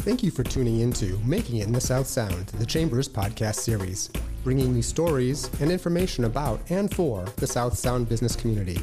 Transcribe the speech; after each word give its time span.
Thank 0.00 0.22
you 0.22 0.30
for 0.30 0.42
tuning 0.42 0.80
into 0.80 1.18
Making 1.26 1.58
It 1.58 1.66
in 1.66 1.74
the 1.74 1.80
South 1.80 2.06
Sound, 2.06 2.46
the 2.46 2.64
Chambers 2.64 3.06
podcast 3.06 3.56
series, 3.56 4.08
bringing 4.42 4.74
you 4.74 4.80
stories 4.80 5.50
and 5.60 5.70
information 5.70 6.24
about 6.24 6.58
and 6.70 6.92
for 6.94 7.26
the 7.36 7.46
South 7.46 7.76
Sound 7.76 8.08
business 8.08 8.34
community. 8.34 8.80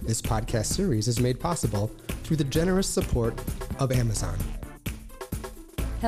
This 0.00 0.22
podcast 0.22 0.66
series 0.66 1.08
is 1.08 1.20
made 1.20 1.38
possible 1.38 1.88
through 2.22 2.38
the 2.38 2.44
generous 2.44 2.88
support 2.88 3.38
of 3.78 3.92
Amazon. 3.92 4.38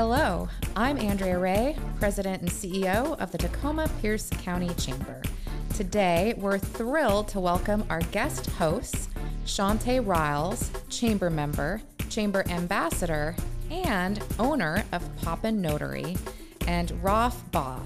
Hello, 0.00 0.48
I'm 0.76 0.96
Andrea 0.96 1.34
Reay, 1.34 1.76
President 1.98 2.40
and 2.40 2.48
CEO 2.52 3.18
of 3.18 3.32
the 3.32 3.38
Tacoma 3.38 3.90
Pierce 4.00 4.30
County 4.30 4.72
Chamber. 4.74 5.20
Today, 5.74 6.34
we're 6.38 6.56
thrilled 6.56 7.26
to 7.30 7.40
welcome 7.40 7.82
our 7.90 8.02
guest 8.12 8.46
hosts, 8.50 9.08
Shonta 9.44 10.06
Riles, 10.06 10.70
Chamber 10.88 11.30
member, 11.30 11.82
Chamber 12.10 12.44
ambassador, 12.48 13.34
and 13.72 14.22
owner 14.38 14.84
of 14.92 15.02
Poppin 15.16 15.60
Notary, 15.60 16.16
and 16.68 16.92
Raf 17.02 17.42
Bah, 17.50 17.80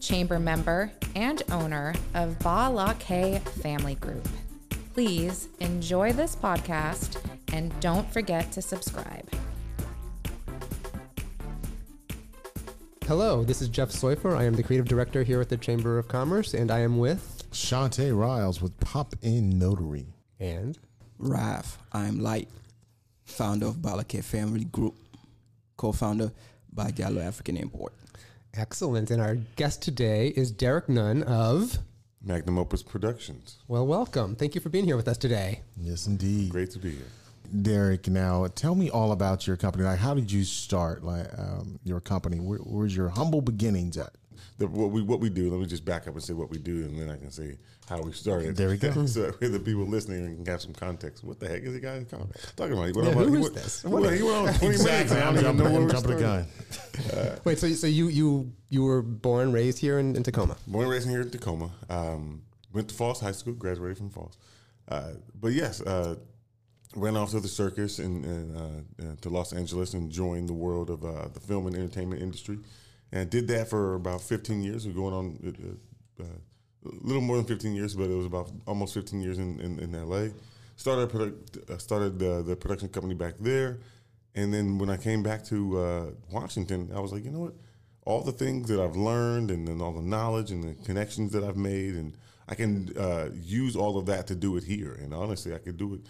Chamber 0.00 0.40
member 0.40 0.90
and 1.14 1.44
owner 1.52 1.94
of 2.14 2.36
Bahlake 2.40 3.38
Family 3.62 3.94
Group. 3.94 4.26
Please 4.94 5.46
enjoy 5.60 6.12
this 6.12 6.34
podcast 6.34 7.24
and 7.52 7.72
don't 7.78 8.12
forget 8.12 8.50
to 8.50 8.60
subscribe. 8.60 9.30
Hello, 13.06 13.42
this 13.44 13.60
is 13.60 13.68
Jeff 13.68 13.90
Soifer. 13.90 14.36
I 14.36 14.44
am 14.44 14.54
the 14.54 14.62
creative 14.62 14.86
director 14.88 15.22
here 15.22 15.40
at 15.40 15.48
the 15.48 15.56
Chamber 15.56 15.98
of 15.98 16.08
Commerce, 16.08 16.54
and 16.54 16.70
I 16.70 16.80
am 16.80 16.98
with 16.98 17.44
Shonta 17.52 18.16
Riles 18.18 18.62
with 18.62 18.78
Poppin 18.80 19.58
Notary. 19.58 20.06
and 20.40 20.78
Raf, 21.18 21.78
I'm 21.92 22.20
Light, 22.20 22.48
founder 23.24 23.66
of 23.66 23.76
Bahlake 23.76 24.22
Family 24.24 24.64
Group, 24.64 24.94
co-founder 25.76 26.32
by 26.72 26.90
Gallo 26.90 27.20
African 27.20 27.56
Import. 27.56 27.92
excellent. 28.54 29.10
And 29.10 29.20
our 29.20 29.36
guest 29.56 29.82
today 29.82 30.28
is 30.28 30.50
Derek 30.50 30.88
Nunn 30.88 31.22
of. 31.24 31.78
Magnum 32.22 32.58
Opus 32.58 32.82
Productions. 32.82 33.58
Well, 33.68 33.86
welcome. 33.86 34.36
Thank 34.36 34.54
you 34.54 34.60
for 34.60 34.68
being 34.68 34.84
here 34.84 34.96
with 34.96 35.08
us 35.08 35.18
today. 35.18 35.62
Yes, 35.76 36.06
indeed. 36.06 36.50
Great 36.50 36.70
to 36.70 36.78
be 36.78 36.90
here. 36.90 37.06
Derek, 37.60 38.08
now 38.08 38.46
tell 38.54 38.74
me 38.74 38.88
all 38.90 39.12
about 39.12 39.46
your 39.46 39.56
company. 39.56 39.84
Like, 39.84 39.98
how 39.98 40.14
did 40.14 40.30
you 40.32 40.44
start 40.44 41.04
like 41.04 41.26
um, 41.38 41.78
your 41.84 42.00
company? 42.00 42.40
Where, 42.40 42.58
where's 42.58 42.96
your 42.96 43.08
humble 43.10 43.42
beginnings 43.42 43.96
at? 43.98 44.10
The, 44.58 44.66
what 44.66 44.90
we 44.90 45.02
what 45.02 45.20
we 45.20 45.28
do. 45.30 45.50
Let 45.50 45.60
me 45.60 45.66
just 45.66 45.84
back 45.84 46.06
up 46.08 46.14
and 46.14 46.22
say 46.22 46.32
what 46.34 46.50
we 46.50 46.58
do, 46.58 46.84
and 46.84 46.98
then 46.98 47.08
I 47.10 47.16
can 47.16 47.30
say 47.30 47.58
how 47.88 48.00
we 48.00 48.12
started. 48.12 48.56
There 48.56 48.68
we 48.68 48.76
go. 48.76 48.90
so 49.06 49.30
that 49.30 49.40
the 49.40 49.58
people 49.60 49.84
listening 49.86 50.36
can 50.36 50.46
have 50.46 50.60
some 50.62 50.72
context. 50.72 51.24
What 51.24 51.40
the 51.40 51.48
heck 51.48 51.62
is 51.62 51.72
the 51.74 51.80
guy 51.80 52.02
talking 52.04 52.72
about? 52.74 52.86
He 52.86 52.92
went 52.92 53.08
Yeah, 53.08 53.14
on- 53.14 53.28
who 53.28 53.34
he 53.34 53.40
is 53.42 53.52
this? 53.52 53.82
He 53.82 53.88
went, 53.88 54.14
he 54.14 54.22
went 54.22 54.48
on 54.48 54.54
20 54.54 54.66
minutes. 54.84 55.12
and 55.12 55.20
I 55.22 55.26
I'm 55.28 55.34
don't 55.34 55.44
even 55.44 55.44
jumping, 55.44 55.64
know 55.74 55.80
where 55.80 55.88
jumping 55.90 56.16
the 56.16 56.18
started. 56.98 57.26
gun. 57.28 57.38
Wait, 57.44 57.58
so 57.58 57.68
so 57.72 57.86
you 57.86 58.08
you 58.08 58.52
you 58.68 58.84
were 58.84 59.02
born 59.02 59.52
raised 59.52 59.78
here 59.78 59.98
in, 59.98 60.16
in 60.16 60.22
Tacoma? 60.22 60.56
Born 60.66 60.84
and 60.84 60.92
raised 60.92 61.08
here 61.08 61.22
in 61.22 61.30
Tacoma. 61.30 61.70
Um, 61.88 62.42
went 62.72 62.88
to 62.88 62.94
Foss 62.94 63.20
High 63.20 63.32
School, 63.32 63.54
graduated 63.54 63.98
from 63.98 64.10
Foss. 64.10 64.36
Uh, 64.88 65.12
but 65.40 65.52
yes, 65.52 65.80
uh, 65.82 66.16
ran 66.94 67.16
off 67.16 67.30
to 67.30 67.40
the 67.40 67.48
circus 67.48 67.98
and, 67.98 68.24
uh, 68.56 69.02
uh, 69.02 69.16
to 69.20 69.30
Los 69.30 69.52
Angeles 69.52 69.94
and 69.94 70.10
joined 70.10 70.48
the 70.48 70.54
world 70.54 70.90
of 70.90 71.04
uh, 71.04 71.28
the 71.32 71.40
film 71.40 71.66
and 71.66 71.74
entertainment 71.76 72.22
industry. 72.22 72.58
And 73.12 73.28
did 73.30 73.48
that 73.48 73.68
for 73.68 73.94
about 73.94 74.22
15 74.22 74.62
years. 74.62 74.86
We're 74.86 74.94
going 74.94 75.14
on 75.14 75.78
uh, 76.18 76.22
uh, 76.22 76.26
a 76.86 77.06
little 77.06 77.22
more 77.22 77.36
than 77.36 77.46
15 77.46 77.74
years, 77.74 77.94
but 77.94 78.10
it 78.10 78.14
was 78.14 78.26
about 78.26 78.50
almost 78.66 78.94
15 78.94 79.20
years 79.20 79.38
in, 79.38 79.60
in, 79.60 79.78
in 79.78 80.08
LA. 80.08 80.28
Started 80.76 81.34
uh, 81.68 81.78
started 81.78 82.18
the, 82.18 82.56
production 82.56 82.88
company 82.88 83.14
back 83.14 83.34
there. 83.38 83.78
And 84.34 84.52
then 84.52 84.78
when 84.78 84.88
I 84.88 84.96
came 84.96 85.22
back 85.22 85.44
to 85.46 86.16
Washington, 86.30 86.90
I 86.94 87.00
was 87.00 87.12
like, 87.12 87.24
you 87.24 87.30
know 87.30 87.40
what? 87.40 87.54
All 88.04 88.22
the 88.22 88.32
things 88.32 88.68
that 88.68 88.80
I've 88.80 88.96
learned 88.96 89.50
and, 89.50 89.68
and 89.68 89.80
all 89.80 89.92
the 89.92 90.02
knowledge 90.02 90.50
and 90.50 90.64
the 90.64 90.74
connections 90.84 91.32
that 91.32 91.44
I've 91.44 91.58
made, 91.58 91.94
and 91.94 92.16
I 92.48 92.54
can 92.54 92.90
uh, 92.98 93.28
use 93.32 93.76
all 93.76 93.98
of 93.98 94.06
that 94.06 94.26
to 94.28 94.34
do 94.34 94.56
it 94.56 94.64
here. 94.64 94.98
And 95.00 95.14
honestly, 95.14 95.54
I 95.54 95.58
could 95.58 95.76
do 95.76 95.94
it 95.94 96.00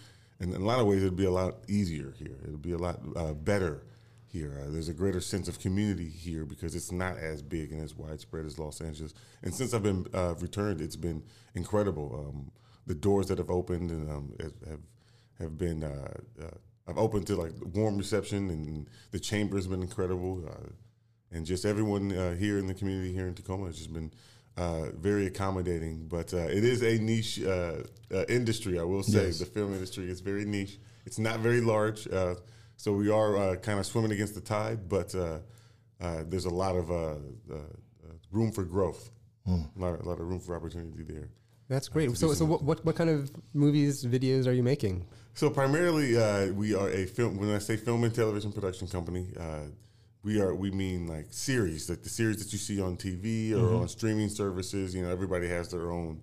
in 0.43 0.61
a 0.61 0.65
lot 0.65 0.79
of 0.79 0.85
ways. 0.87 1.01
It'd 1.01 1.15
be 1.15 1.25
a 1.25 1.31
lot 1.31 1.55
easier 1.67 2.13
here. 2.17 2.37
It'd 2.43 2.61
be 2.61 2.73
a 2.73 2.77
lot 2.77 2.99
uh, 3.15 3.33
better 3.33 3.83
here. 4.25 4.61
Uh, 4.61 4.71
there's 4.71 4.89
a 4.89 4.93
greater 4.93 5.21
sense 5.21 5.47
of 5.47 5.59
community 5.59 6.09
here 6.09 6.43
because 6.43 6.75
it's 6.75 6.91
not 6.91 7.17
as 7.17 7.41
big 7.41 7.71
and 7.71 7.81
as 7.81 7.95
widespread 7.95 8.45
as 8.45 8.59
Los 8.59 8.81
Angeles. 8.81 9.13
And 9.41 9.53
since 9.53 9.73
I've 9.73 9.83
been 9.83 10.05
uh, 10.13 10.35
returned, 10.39 10.81
it's 10.81 10.95
been 10.95 11.23
incredible. 11.55 12.27
Um, 12.27 12.51
the 12.85 12.95
doors 12.95 13.27
that 13.27 13.37
have 13.37 13.49
opened 13.49 13.91
and 13.91 14.09
um, 14.09 14.33
have 14.41 14.53
have- 15.39 15.57
been 15.57 15.83
uh, 15.83 16.13
uh, 16.41 16.57
I've 16.87 16.97
opened 16.97 17.27
to 17.27 17.35
like 17.35 17.51
warm 17.73 17.97
reception, 17.97 18.49
and 18.49 18.87
the 19.11 19.19
chamber 19.19 19.57
has 19.57 19.67
been 19.67 19.81
incredible, 19.81 20.45
uh, 20.47 20.69
and 21.35 21.45
just 21.45 21.65
everyone 21.65 22.09
here 22.37 22.57
in 22.57 22.67
the 22.67 22.73
community 22.73 23.13
here 23.13 23.27
in 23.27 23.33
Tacoma 23.33 23.65
has 23.65 23.77
just 23.77 23.91
been. 23.93 24.11
Uh, 24.55 24.91
very 24.93 25.25
accommodating, 25.25 26.07
but 26.07 26.31
uh, 26.31 26.37
it 26.37 26.63
is 26.63 26.83
a 26.83 26.99
niche 26.99 27.41
uh, 27.43 27.77
uh, 28.13 28.23
industry. 28.29 28.77
I 28.79 28.83
will 28.83 29.01
say 29.01 29.25
Yes. 29.25 29.39
the 29.39 29.45
film 29.47 29.73
industry 29.73 30.05
is 30.11 30.21
very 30.21 30.45
niche. 30.45 30.77
It's 31.07 31.17
not 31.17 31.39
very 31.39 31.59
large, 31.59 32.07
uh, 32.07 32.35
so 32.77 32.93
we 32.93 33.09
are 33.09 33.35
uh, 33.35 33.55
kind 33.55 33.79
of 33.79 33.85
swimming 33.87 34.11
against 34.11 34.35
the 34.35 34.41
tide. 34.41 34.87
But 34.87 35.15
uh, 35.15 35.39
uh, 35.99 36.23
there's 36.29 36.45
a 36.45 36.51
lot 36.53 36.75
of 36.75 36.91
uh, 36.91 36.95
uh, 36.95 37.55
uh, 37.55 37.57
room 38.31 38.51
for 38.51 38.63
growth, 38.63 39.09
a, 39.47 39.57
lot, 39.75 39.99
a 39.99 40.03
lot 40.07 40.19
of 40.19 40.27
room 40.29 40.39
for 40.39 40.55
opportunity 40.55 41.01
there. 41.01 41.29
That's 41.67 41.87
great. 41.89 42.15
So 42.15 42.33
so 42.35 42.45
what, 42.45 42.61
what 42.63 42.85
what 42.85 42.95
kind 42.95 43.09
of 43.09 43.31
movies 43.53 44.05
videos 44.05 44.45
are 44.45 44.53
you 44.53 44.61
making? 44.63 45.07
So 45.33 45.49
primarily, 45.49 46.15
uh, 46.15 46.53
we 46.53 46.75
are 46.75 46.89
a 46.91 47.07
film. 47.07 47.37
When 47.37 47.49
I 47.49 47.57
say 47.59 47.75
film 47.75 48.03
and 48.03 48.13
television 48.13 48.51
production 48.51 48.87
company, 48.87 49.33
uh, 49.39 49.65
we 50.23 50.39
are 50.41 50.55
we 50.55 50.71
mean 50.71 51.05
like 51.07 51.27
series, 51.29 51.89
like 51.89 52.01
the 52.01 52.09
series 52.09 52.37
that 52.43 52.51
you 52.53 52.57
see 52.57 52.81
on 52.81 52.95
TV 52.95 53.53
or 53.53 53.75
on 53.81 53.87
streaming 53.87 54.29
services. 54.29 54.95
You 54.95 55.03
know, 55.03 55.09
everybody 55.09 55.47
has 55.49 55.69
their 55.69 55.91
own 55.91 56.21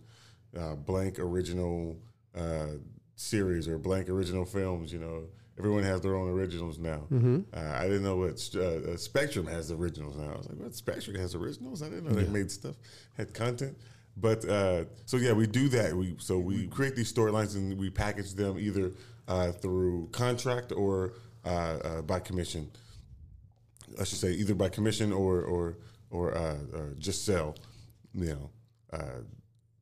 uh, 0.59 0.75
blank 0.75 1.19
original 1.19 1.97
uh, 2.37 2.79
series 3.17 3.69
or 3.69 3.79
blank 3.79 4.09
original 4.09 4.47
films. 4.47 4.93
You 4.93 5.01
know, 5.01 5.25
everyone 5.59 5.83
has 5.83 6.01
their 6.01 6.17
own 6.17 6.31
originals 6.31 6.79
now. 6.79 7.03
Uh, 7.55 7.75
I 7.77 7.83
didn't 7.85 8.03
know 8.03 8.17
what 8.17 8.49
uh, 8.57 8.93
uh, 8.93 8.97
Spectrum 8.97 9.47
has 9.47 9.71
originals 9.71 10.17
now. 10.17 10.33
I 10.33 10.37
was 10.39 10.49
like, 10.49 10.59
what 10.59 10.75
Spectrum 10.75 11.17
has 11.17 11.35
originals? 11.35 11.83
I 11.83 11.91
didn't 11.91 12.05
know 12.05 12.13
they 12.15 12.27
made 12.27 12.51
stuff, 12.51 12.77
had 13.19 13.35
content. 13.35 13.77
But 14.17 14.49
uh, 14.49 14.85
so 15.05 15.19
yeah, 15.19 15.33
we 15.33 15.47
do 15.47 15.69
that. 15.69 15.95
We 15.95 16.17
so 16.19 16.39
we 16.39 16.69
create 16.69 16.97
these 16.97 17.13
storylines 17.13 17.55
and 17.55 17.79
we 17.79 17.91
package 17.91 18.33
them 18.33 18.59
either 18.59 18.93
uh, 19.29 19.53
through 19.53 20.09
contract 20.13 20.73
or 20.73 21.13
by 21.45 22.19
commission. 22.21 22.71
I 23.99 24.05
should 24.05 24.19
say 24.19 24.33
either 24.33 24.55
by 24.55 24.69
commission 24.69 25.13
or 25.13 25.41
or 25.43 25.79
or, 26.11 26.37
uh, 26.37 26.57
or 26.75 26.95
just 26.99 27.25
sell, 27.25 27.55
you 28.15 28.27
know, 28.35 28.51
uh, 28.93 29.21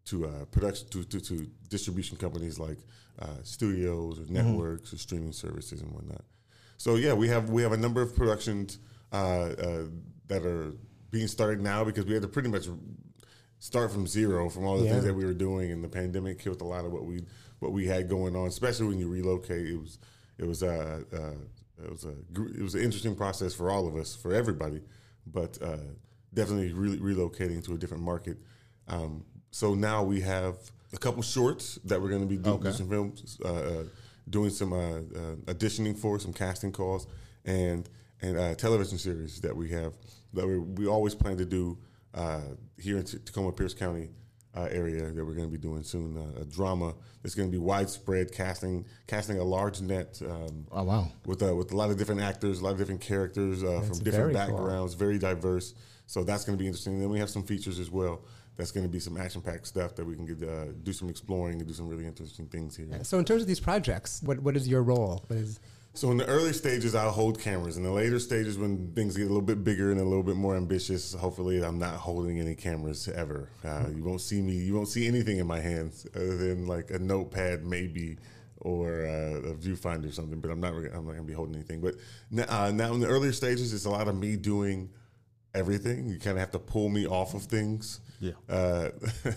to 0.07 0.27
uh, 0.27 0.45
production 0.51 0.89
to, 0.91 1.05
to 1.05 1.21
to 1.21 1.47
distribution 1.69 2.17
companies 2.17 2.59
like 2.59 2.79
uh, 3.21 3.27
studios 3.43 4.19
or 4.21 4.27
networks 4.31 4.93
or 4.93 4.99
streaming 4.99 5.33
services 5.33 5.81
and 5.81 5.91
whatnot. 5.93 6.25
So 6.77 6.97
yeah, 6.97 7.15
we 7.15 7.29
have 7.29 7.51
we 7.51 7.63
have 7.63 7.73
a 7.73 7.77
number 7.77 8.03
of 8.03 8.15
productions 8.15 8.79
uh, 9.13 9.17
uh, 9.17 9.85
that 10.29 10.45
are 10.45 10.73
being 11.11 11.27
started 11.29 11.61
now 11.63 11.83
because 11.85 12.05
we 12.05 12.13
had 12.13 12.23
to 12.23 12.29
pretty 12.29 12.51
much 12.51 12.67
start 13.59 13.91
from 13.91 14.07
zero 14.07 14.49
from 14.49 14.65
all 14.65 14.79
the 14.79 14.85
Yeah. 14.85 14.93
things 14.93 15.05
that 15.05 15.15
we 15.15 15.25
were 15.25 15.35
doing, 15.35 15.73
and 15.73 15.83
the 15.83 15.89
pandemic 15.89 16.39
killed 16.39 16.61
a 16.61 16.65
lot 16.65 16.85
of 16.85 16.93
what 16.93 17.05
we 17.07 17.25
what 17.59 17.73
we 17.73 17.87
had 17.87 18.09
going 18.09 18.37
on. 18.37 18.47
Especially 18.49 18.87
when 18.87 18.99
you 18.99 19.09
relocate, 19.09 19.67
it 19.67 19.77
was 19.81 19.99
it 20.39 20.47
was 20.47 20.63
uh, 20.63 21.01
uh, 21.13 21.33
it 21.85 21.91
was 21.91 22.05
a 22.05 22.15
it 22.57 22.63
was 22.63 22.75
an 22.75 22.83
interesting 22.83 23.15
process 23.15 23.55
for 23.55 23.71
all 23.71 23.87
of 23.87 23.97
us, 23.97 24.15
for 24.17 24.33
everybody, 24.35 24.81
but 25.27 25.59
uh, 25.63 25.77
definitely 26.35 26.73
re- 26.73 26.99
relocating 26.99 27.65
to 27.65 27.75
a 27.75 27.79
different 27.79 28.03
market. 28.03 28.37
Um, 28.89 29.25
so 29.51 29.75
now 29.75 30.03
we 30.03 30.21
have 30.21 30.57
a 30.93 30.99
couple 30.99 31.23
shorts 31.23 31.79
that 31.85 32.01
we're 32.01 32.09
going 32.09 32.23
to 32.23 32.27
be 32.27 32.37
doing 32.37 32.57
Okay. 32.61 32.73
some 32.73 32.89
films, 32.89 33.39
uh, 33.45 33.49
uh, 33.55 33.83
doing 34.29 34.51
some 34.51 34.73
uh, 34.73 34.77
uh, 34.99 35.37
auditioning 35.47 35.97
for, 35.97 36.19
some 36.19 36.33
casting 36.33 36.73
calls, 36.73 37.07
and 37.45 37.89
and 38.21 38.37
uh, 38.39 38.55
television 38.55 38.99
series 38.99 39.41
that 39.41 39.57
we 39.57 39.71
have 39.71 39.95
that 40.35 40.47
we, 40.47 40.59
we 40.59 40.87
always 40.87 41.15
plan 41.15 41.37
to 41.39 41.45
do 41.45 41.79
uh, 42.15 42.41
here 42.79 42.97
in 42.99 43.05
T- 43.05 43.19
Tacoma 43.25 43.53
Pierce 43.53 43.75
County 43.75 44.11
uh, 44.57 44.69
area 44.71 45.11
that 45.11 45.25
we're 45.25 45.35
going 45.35 45.47
to 45.47 45.53
be 45.53 45.59
doing 45.59 45.83
soon. 45.83 46.17
Uh, 46.17 46.41
a 46.43 46.45
drama 46.45 46.95
that's 47.23 47.35
going 47.35 47.49
to 47.49 47.53
be 47.53 47.59
widespread, 47.59 48.33
casting 48.33 48.85
casting 49.07 49.39
a 49.39 49.45
large 49.45 49.81
net. 49.81 50.21
Um, 50.25 50.67
Oh, 50.73 50.85
wow. 50.85 51.09
With 51.27 51.43
uh, 51.43 51.55
with 51.55 51.73
a 51.73 51.77
lot 51.77 51.91
of 51.91 51.99
different 51.99 52.21
actors, 52.21 52.61
a 52.61 52.65
lot 52.65 52.73
of 52.73 52.79
different 52.79 53.01
characters 53.01 53.63
uh, 53.63 53.81
from 53.81 53.99
different 53.99 54.33
very 54.33 54.47
cool. 54.47 54.57
backgrounds, 54.57 54.95
very 54.95 55.19
diverse. 55.19 55.75
So 56.07 56.25
that's 56.25 56.45
going 56.45 56.57
to 56.57 56.61
be 56.63 56.67
interesting. 56.67 56.95
And 56.95 57.03
Then 57.03 57.11
we 57.11 57.19
have 57.19 57.31
some 57.31 57.43
features 57.43 57.79
as 57.79 57.91
well. 57.91 58.23
That's 58.57 58.73
going 58.73 58.85
to 58.85 58.91
be 58.91 58.99
some 58.99 59.17
action 59.17 59.41
packed 59.41 59.67
stuff 59.69 59.95
that 59.95 60.05
we 60.05 60.17
can 60.17 60.25
get, 60.25 60.43
uh, 60.43 60.73
do 60.83 60.93
some 60.93 61.09
exploring 61.09 61.59
and 61.61 61.69
do 61.69 61.75
some 61.75 61.87
really 61.87 62.07
interesting 62.07 62.47
things 62.47 62.77
here. 62.77 62.89
So 63.05 63.19
in 63.19 63.25
terms 63.25 63.43
of 63.43 63.47
these 63.49 63.61
projects, 63.61 64.21
what 64.23 64.41
what 64.41 64.57
is 64.57 64.67
your 64.67 64.83
role? 64.83 65.25
What 65.29 65.39
is 65.39 65.61
So 65.95 66.13
in 66.13 66.17
the 66.17 66.27
early 66.27 66.53
stages, 66.53 66.95
I'll 66.95 67.11
hold 67.11 67.41
cameras. 67.41 67.77
In 67.77 67.83
the 67.83 67.91
later 67.91 68.21
stages, 68.21 68.57
when 68.57 68.93
things 68.93 69.17
get 69.17 69.25
a 69.25 69.27
little 69.27 69.43
bit 69.43 69.65
bigger 69.65 69.91
and 69.91 70.01
a 70.01 70.05
little 70.05 70.23
bit 70.23 70.37
more 70.37 70.57
ambitious, 70.57 71.13
hopefully 71.13 71.61
I'm 71.61 71.79
not 71.79 71.95
holding 71.95 72.39
any 72.39 72.55
cameras 72.55 73.09
ever. 73.09 73.49
Uh, 73.65 73.87
you 73.93 74.05
won't 74.05 74.21
see 74.21 74.41
me. 74.41 74.53
You 74.53 74.75
won't 74.75 74.87
see 74.87 75.09
anything 75.09 75.39
in 75.39 75.47
my 75.47 75.61
hands 75.61 76.07
other 76.15 76.37
than 76.37 76.69
like 76.69 76.93
a 76.93 77.01
notepad, 77.01 77.65
maybe, 77.65 78.17
or 78.61 79.07
uh, 79.07 79.51
a 79.51 79.55
viewfinder 79.55 80.09
or 80.09 80.13
something. 80.13 80.41
But 80.41 80.53
I'm 80.53 80.61
not. 80.61 80.73
I'm 80.73 81.05
not 81.05 81.13
gonna 81.13 81.23
be 81.23 81.33
holding 81.33 81.57
anything. 81.57 81.81
But 81.81 81.97
uh, 82.49 82.71
now 82.71 82.95
in 82.95 83.01
the 83.01 83.09
earlier 83.09 83.33
stages, 83.33 83.75
it's 83.75 83.87
a 83.87 83.91
lot 83.91 84.07
of 84.07 84.15
me 84.15 84.37
doing 84.37 84.91
everything. 85.53 86.07
You 86.07 86.19
kind 86.21 86.37
of 86.37 86.41
have 86.41 86.53
to 86.53 86.61
pull 86.61 86.91
me 86.91 87.09
off 87.09 87.35
of 87.35 87.43
things. 87.43 87.99
Yeah. 88.21 88.33
Uh, 88.49 88.91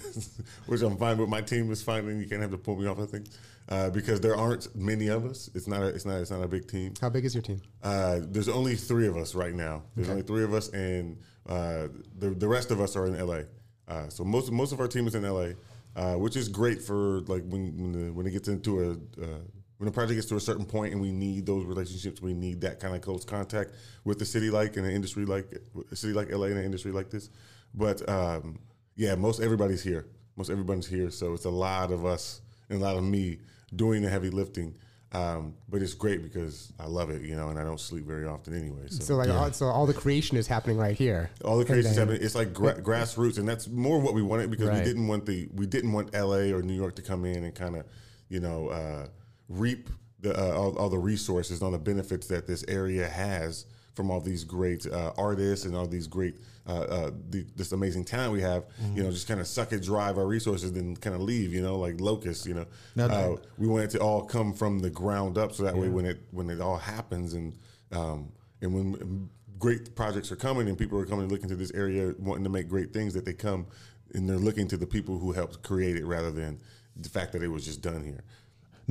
which 0.68 0.81
I'm 0.83 0.98
fine 0.98 1.18
with. 1.18 1.30
My 1.30 1.42
team 1.42 1.71
is 1.71 1.81
fine, 1.81 2.07
and 2.07 2.21
you 2.21 2.27
can't 2.27 2.42
have 2.42 2.51
to 2.51 2.57
pull 2.57 2.75
me 2.75 2.86
off 2.86 3.00
of 3.00 3.09
things 3.09 3.36
uh, 3.69 3.90
because 3.90 4.19
there 4.19 4.36
aren't 4.36 4.74
many 4.75 5.08
of 5.08 5.25
us. 5.25 5.50
It's 5.54 5.68
not. 5.68 5.81
A, 5.81 5.88
it's 5.88 6.06
not. 6.06 6.22
It's 6.22 6.31
not 6.31 6.44
a 6.44 6.48
big 6.48 6.68
team. 6.68 6.94
How 7.00 7.10
big 7.10 7.25
is 7.25 7.34
your 7.34 7.42
team? 7.42 7.62
Uh, 7.84 8.19
there's 8.22 8.50
only 8.50 8.75
three 8.75 9.08
of 9.08 9.18
us 9.18 9.36
right 9.36 9.54
now. 9.54 9.84
There's 9.96 10.10
only 10.10 10.24
three 10.24 10.44
of 10.44 10.54
us, 10.54 10.69
and 10.69 11.18
uh, 11.48 11.88
the 12.18 12.31
the 12.31 12.48
rest 12.48 12.72
of 12.72 12.81
us 12.81 12.96
are 12.96 13.06
in 13.06 13.25
LA. 13.25 13.42
Uh, 13.88 14.10
so 14.10 14.24
most 14.24 14.52
most 14.52 14.72
of 14.72 14.80
our 14.80 14.88
team 14.88 15.08
is 15.08 15.16
in 15.16 15.24
LA, 15.24 15.50
uh, 15.96 16.16
which 16.16 16.36
is 16.36 16.48
great 16.48 16.81
for 16.81 17.22
like 17.22 17.44
when 17.48 17.78
when, 17.78 17.92
the, 17.92 18.13
when 18.13 18.25
it 18.25 18.31
gets 18.31 18.48
into 18.48 18.81
a 18.81 18.92
uh, 19.24 19.40
when 19.78 19.86
the 19.86 19.92
project 19.92 20.16
gets 20.16 20.28
to 20.28 20.36
a 20.36 20.40
certain 20.40 20.66
point 20.66 20.94
and 20.94 21.02
we 21.02 21.12
need 21.12 21.46
those 21.46 21.66
relationships, 21.66 22.22
we 22.22 22.34
need 22.34 22.62
that 22.62 22.80
kind 22.80 22.96
of 22.96 23.02
close 23.02 23.25
contact 23.25 23.72
with 24.04 24.19
the 24.19 24.25
city 24.25 24.52
like 24.52 24.78
in 24.78 24.86
an 24.86 24.92
industry 24.92 25.25
like 25.25 25.60
a 25.92 25.96
city 25.96 26.13
like 26.13 26.31
LA 26.31 26.46
and 26.46 26.60
an 26.60 26.66
industry 26.66 26.92
like 26.92 27.10
this. 27.10 27.30
But 27.74 28.08
um, 28.08 28.60
yeah, 28.96 29.16
most 29.16 29.42
everybody's 29.42 29.81
here. 29.81 30.08
Most 30.36 30.50
everybody's 30.50 30.88
here, 30.88 31.10
so 31.10 31.34
it's 31.34 31.46
a 31.46 31.50
lot 31.50 31.92
of 31.92 32.06
us 32.06 32.42
and 32.71 32.81
a 32.81 32.83
lot 32.85 32.97
of 32.97 33.03
me 33.03 33.39
doing 33.75 34.01
the 34.01 34.09
heavy 34.09 34.29
lifting. 34.29 34.75
Um, 35.13 35.56
but 35.68 35.81
it's 35.81 35.94
great 35.94 36.23
because 36.23 36.71
I 36.79 36.85
love 36.85 37.09
it, 37.09 37.21
you 37.23 37.35
know, 37.35 37.50
and 37.50 37.59
I 37.59 37.65
don't 37.65 37.79
sleep 37.81 38.06
very 38.06 38.25
often 38.25 38.56
anyway. 38.57 38.88
So, 38.88 39.03
So 39.03 39.15
like, 39.18 39.29
all, 39.29 39.51
so 39.51 39.65
all 39.65 39.85
the 39.85 39.94
creation 39.94 40.38
is 40.38 40.47
happening 40.47 40.77
right 40.77 40.95
here. 40.97 41.29
all 41.44 41.57
the 41.57 41.63
Every 41.63 41.73
creations 41.83 41.95
day. 41.95 42.00
happen. 42.01 42.18
It's 42.21 42.33
like 42.33 42.53
gra- 42.53 42.81
grassroots, 42.81 43.38
and 43.38 43.45
that's 43.45 43.68
more 43.68 44.00
what 44.00 44.13
we 44.13 44.21
wanted 44.21 44.50
because 44.50 44.69
Right. 44.69 44.77
we 44.79 44.85
didn't 44.85 45.07
want 45.09 45.25
the 45.25 45.50
we 45.53 45.65
didn't 45.65 45.91
want 45.91 46.15
L.A. 46.15 46.53
or 46.53 46.62
New 46.62 46.73
York 46.73 46.95
to 46.95 47.01
come 47.01 47.25
in 47.25 47.44
and 47.44 47.53
kind 47.53 47.75
of, 47.75 47.85
you 48.29 48.39
know, 48.39 48.69
uh, 48.69 49.07
reap 49.50 49.89
the 50.21 50.33
uh, 50.33 50.56
all, 50.57 50.77
all 50.77 50.88
the 50.89 50.97
resources 50.97 51.59
and 51.59 51.65
all 51.65 51.71
the 51.71 51.77
benefits 51.77 52.27
that 52.27 52.47
this 52.47 52.63
area 52.69 53.06
has 53.09 53.65
from 53.95 54.09
all 54.09 54.21
these 54.21 54.45
great 54.45 54.85
uh, 54.88 55.12
artists 55.17 55.65
and 55.65 55.75
all 55.75 55.88
these 55.88 56.07
great 56.07 56.35
uh, 56.68 56.72
uh, 56.72 57.12
the, 57.30 57.46
this 57.56 57.72
amazing 57.72 58.06
talent 58.06 58.34
we 58.34 58.42
have. 58.42 58.63
Mm-hmm. 58.63 58.98
You 58.98 59.04
know, 59.04 59.12
just 59.12 59.28
kind 59.28 59.40
of 59.40 59.48
suck 59.48 59.74
it, 59.74 59.81
drive 59.84 60.18
our 60.18 60.28
resources, 60.28 60.72
then 60.74 60.96
kind 60.96 61.16
of 61.16 61.22
leave. 61.22 61.54
You 61.54 61.62
know, 61.62 61.78
like 61.78 62.00
locusts. 62.00 62.46
You 62.46 62.54
know, 62.54 62.66
Now- 62.96 63.06
uh, 63.08 63.36
we 63.58 63.68
want 63.68 63.86
it 63.86 63.90
to 63.92 64.00
all 64.00 64.24
come 64.24 64.54
from 64.54 64.80
the 64.80 64.90
ground 64.90 65.38
up, 65.38 65.54
so 65.54 65.63
that 65.63 65.75
way 65.75 65.90
when 65.90 66.06
it 66.06 66.22
when 66.31 66.50
it 66.50 66.62
all 66.62 66.78
happens 66.78 67.34
and 67.34 67.58
um, 67.92 68.31
and 68.62 68.74
when 68.74 69.30
great 69.60 69.96
projects 69.96 70.31
are 70.31 70.36
coming 70.36 70.68
and 70.68 70.78
people 70.78 71.00
are 71.00 71.06
coming 71.06 71.30
looking 71.30 71.48
to 71.48 71.56
this 71.56 71.72
area 71.74 72.13
wanting 72.18 72.44
to 72.44 72.50
make 72.50 72.68
great 72.68 72.92
things, 72.94 73.13
that 73.13 73.25
they 73.25 73.34
come 73.34 73.68
and 74.13 74.28
they're 74.28 74.38
looking 74.38 74.68
to 74.68 74.78
the 74.78 74.88
people 74.88 75.19
who 75.19 75.31
helped 75.31 75.62
create 75.63 75.96
it 75.96 76.06
rather 76.06 76.31
than 76.31 76.60
the 76.96 77.10
fact 77.10 77.31
that 77.31 77.42
it 77.42 77.48
was 77.48 77.66
just 77.66 77.81
done 77.81 78.04
here. 78.04 78.24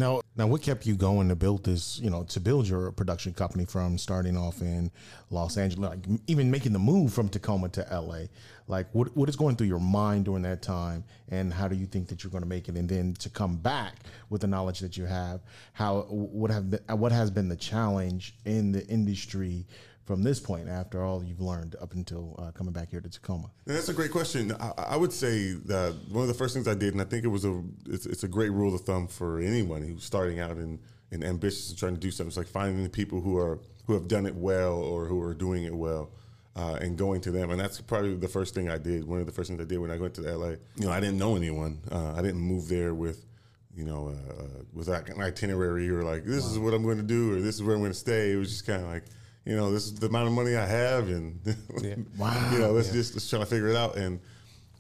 Now, 0.00 0.22
now, 0.34 0.46
what 0.46 0.62
kept 0.62 0.86
you 0.86 0.96
going 0.96 1.28
to 1.28 1.36
build 1.36 1.64
this? 1.64 2.00
You 2.00 2.08
know, 2.08 2.24
to 2.24 2.40
build 2.40 2.66
your 2.66 2.90
production 2.92 3.34
company 3.34 3.66
from 3.66 3.98
starting 3.98 4.34
off 4.34 4.62
in 4.62 4.90
Los 5.28 5.58
Angeles, 5.58 5.90
like 5.90 5.98
even 6.26 6.50
making 6.50 6.72
the 6.72 6.78
move 6.78 7.12
from 7.12 7.28
Tacoma 7.28 7.68
to 7.68 7.86
LA. 7.92 8.22
Like, 8.66 8.86
what 8.94 9.14
what 9.14 9.28
is 9.28 9.36
going 9.36 9.56
through 9.56 9.66
your 9.66 9.78
mind 9.78 10.24
during 10.24 10.42
that 10.44 10.62
time, 10.62 11.04
and 11.28 11.52
how 11.52 11.68
do 11.68 11.76
you 11.76 11.84
think 11.84 12.08
that 12.08 12.24
you're 12.24 12.30
going 12.30 12.42
to 12.42 12.48
make 12.48 12.70
it? 12.70 12.76
And 12.76 12.88
then 12.88 13.12
to 13.18 13.28
come 13.28 13.56
back 13.58 13.96
with 14.30 14.40
the 14.40 14.46
knowledge 14.46 14.80
that 14.80 14.96
you 14.96 15.04
have, 15.04 15.42
how 15.74 16.06
what 16.08 16.50
have 16.50 16.70
been, 16.70 16.80
what 16.96 17.12
has 17.12 17.30
been 17.30 17.50
the 17.50 17.56
challenge 17.56 18.34
in 18.46 18.72
the 18.72 18.86
industry 18.86 19.66
from 20.04 20.22
this 20.22 20.40
point 20.40 20.68
after 20.68 21.04
all 21.04 21.22
you've 21.22 21.40
learned 21.40 21.76
up 21.80 21.92
until 21.92 22.34
uh, 22.38 22.50
coming 22.52 22.72
back 22.72 22.90
here 22.90 23.00
to 23.00 23.08
Tacoma? 23.08 23.50
And 23.66 23.76
that's 23.76 23.88
a 23.88 23.94
great 23.94 24.10
question. 24.10 24.52
I, 24.58 24.72
I 24.78 24.96
would 24.96 25.12
say 25.12 25.52
that 25.52 25.94
one 26.10 26.22
of 26.22 26.28
the 26.28 26.34
first 26.34 26.54
things 26.54 26.66
I 26.66 26.74
did, 26.74 26.94
and 26.94 27.00
I 27.00 27.04
think 27.04 27.24
it 27.24 27.28
was 27.28 27.44
a 27.44 27.62
it's, 27.86 28.06
it's 28.06 28.24
a 28.24 28.28
great 28.28 28.50
rule 28.50 28.74
of 28.74 28.80
thumb 28.82 29.06
for 29.06 29.40
anyone 29.40 29.82
who's 29.82 30.04
starting 30.04 30.40
out 30.40 30.56
and, 30.56 30.78
and 31.10 31.24
ambitious 31.24 31.70
and 31.70 31.78
trying 31.78 31.94
to 31.94 32.00
do 32.00 32.10
something. 32.10 32.28
It's 32.28 32.36
like 32.36 32.46
finding 32.48 32.82
the 32.82 32.90
people 32.90 33.20
who 33.20 33.36
are 33.38 33.60
who 33.86 33.94
have 33.94 34.08
done 34.08 34.26
it 34.26 34.34
well 34.34 34.74
or 34.74 35.06
who 35.06 35.20
are 35.20 35.34
doing 35.34 35.64
it 35.64 35.74
well. 35.74 36.10
Uh, 36.56 36.76
and 36.80 36.98
going 36.98 37.20
to 37.20 37.30
them, 37.30 37.50
and 37.50 37.60
that's 37.60 37.80
probably 37.80 38.16
the 38.16 38.28
first 38.28 38.54
thing 38.54 38.68
I 38.68 38.76
did. 38.76 39.06
One 39.06 39.20
of 39.20 39.24
the 39.24 39.32
first 39.32 39.48
things 39.48 39.60
I 39.60 39.64
did 39.64 39.78
when 39.78 39.92
I 39.92 39.96
went 39.96 40.14
to 40.14 40.22
LA. 40.22 40.48
You 40.48 40.86
know, 40.86 40.90
I 40.90 40.98
didn't 40.98 41.16
know 41.16 41.36
anyone. 41.36 41.78
Uh, 41.90 42.12
I 42.12 42.22
didn't 42.22 42.40
move 42.40 42.66
there 42.68 42.92
with, 42.92 43.24
you 43.72 43.84
know, 43.84 44.08
uh, 44.08 44.42
uh, 44.42 44.46
with 44.72 44.88
an 44.88 45.22
itinerary 45.22 45.88
or 45.88 46.02
like 46.02 46.24
this 46.24 46.44
is 46.44 46.58
what 46.58 46.74
I'm 46.74 46.82
going 46.82 46.96
to 46.96 47.04
do 47.04 47.32
or 47.32 47.40
this 47.40 47.54
is 47.54 47.62
where 47.62 47.76
I'm 47.76 47.80
going 47.80 47.92
to 47.92 47.98
stay. 47.98 48.32
It 48.32 48.36
was 48.36 48.50
just 48.50 48.66
kind 48.66 48.82
of 48.82 48.90
like, 48.90 49.04
you 49.50 49.56
know, 49.56 49.72
this 49.72 49.86
is 49.86 49.96
the 49.96 50.06
amount 50.06 50.28
of 50.28 50.32
money 50.32 50.54
I 50.54 50.64
have, 50.64 51.08
and 51.08 51.40
Wow. 52.16 52.50
you 52.52 52.60
know, 52.60 52.70
let's 52.70 52.92
just 52.92 53.14
let's 53.14 53.28
try 53.28 53.40
to 53.40 53.46
figure 53.46 53.66
it 53.66 53.74
out. 53.74 53.96
And 53.96 54.20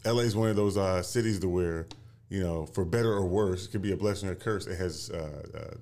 LA 0.04 0.20
is 0.20 0.36
one 0.36 0.48
of 0.48 0.54
those 0.54 0.76
uh, 0.76 1.02
cities 1.02 1.40
to 1.40 1.48
where, 1.48 1.88
you 2.28 2.40
know, 2.40 2.66
for 2.66 2.84
better 2.84 3.12
or 3.12 3.26
worse, 3.26 3.66
it 3.66 3.72
could 3.72 3.82
be 3.82 3.90
a 3.90 3.96
blessing 3.96 4.28
or 4.28 4.32
a 4.32 4.36
curse. 4.36 4.68
It 4.68 4.76
has 4.76 5.10
uh, 5.10 5.74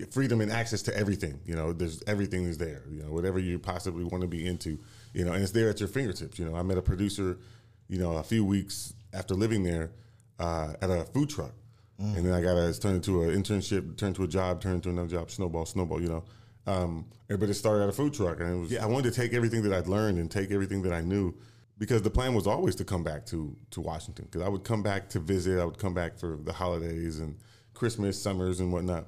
uh, 0.00 0.04
freedom 0.10 0.40
and 0.40 0.50
access 0.50 0.82
to 0.82 0.96
everything. 0.96 1.38
You 1.46 1.54
know, 1.54 1.72
there's 1.72 2.02
everything 2.08 2.42
is 2.42 2.58
there. 2.58 2.82
You 2.90 3.04
know, 3.04 3.12
whatever 3.12 3.38
you 3.38 3.56
possibly 3.56 4.02
want 4.02 4.22
to 4.22 4.26
be 4.26 4.44
into, 4.48 4.80
you 5.12 5.24
know, 5.24 5.32
and 5.32 5.40
it's 5.40 5.52
there 5.52 5.70
at 5.70 5.78
your 5.78 5.88
fingertips. 5.88 6.36
You 6.36 6.44
know, 6.44 6.56
I 6.56 6.62
met 6.64 6.76
a 6.76 6.82
producer, 6.82 7.38
you 7.86 8.00
know, 8.00 8.16
a 8.16 8.24
few 8.24 8.44
weeks 8.44 8.94
after 9.12 9.34
living 9.34 9.62
there 9.62 9.92
uh, 10.40 10.72
at 10.82 10.90
a 10.90 11.04
food 11.04 11.30
truck. 11.30 11.52
And 12.00 12.26
then 12.26 12.32
I 12.32 12.40
got 12.42 12.56
a, 12.56 12.68
it's 12.68 12.80
turned 12.80 12.96
into 12.96 13.22
an 13.22 13.40
internship, 13.40 13.96
turned 13.96 14.16
to 14.16 14.24
a 14.24 14.26
job, 14.26 14.60
turned 14.60 14.82
to 14.82 14.88
another 14.90 15.06
job, 15.06 15.30
snowball, 15.30 15.66
snowball, 15.66 16.02
you 16.02 16.08
know. 16.08 16.24
Um, 16.66 17.06
but 17.28 17.42
it 17.42 17.54
started 17.54 17.82
at 17.82 17.88
a 17.88 17.92
food 17.92 18.14
truck. 18.14 18.40
And 18.40 18.50
it 18.50 18.58
was, 18.58 18.70
yeah, 18.72 18.82
I 18.82 18.86
wanted 18.86 19.12
to 19.12 19.20
take 19.20 19.34
everything 19.34 19.62
that 19.62 19.72
I'd 19.72 19.86
learned 19.86 20.18
and 20.18 20.30
take 20.30 20.50
everything 20.50 20.82
that 20.82 20.92
I 20.92 21.00
knew 21.00 21.34
because 21.78 22.02
the 22.02 22.10
plan 22.10 22.34
was 22.34 22.46
always 22.46 22.74
to 22.76 22.84
come 22.84 23.02
back 23.02 23.26
to, 23.26 23.56
to 23.70 23.80
Washington. 23.80 24.26
Because 24.26 24.42
I 24.42 24.48
would 24.48 24.64
come 24.64 24.82
back 24.82 25.08
to 25.10 25.18
visit, 25.18 25.60
I 25.60 25.64
would 25.64 25.78
come 25.78 25.94
back 25.94 26.18
for 26.18 26.38
the 26.42 26.52
holidays 26.52 27.18
and 27.20 27.36
Christmas, 27.74 28.20
summers, 28.20 28.60
and 28.60 28.72
whatnot 28.72 29.06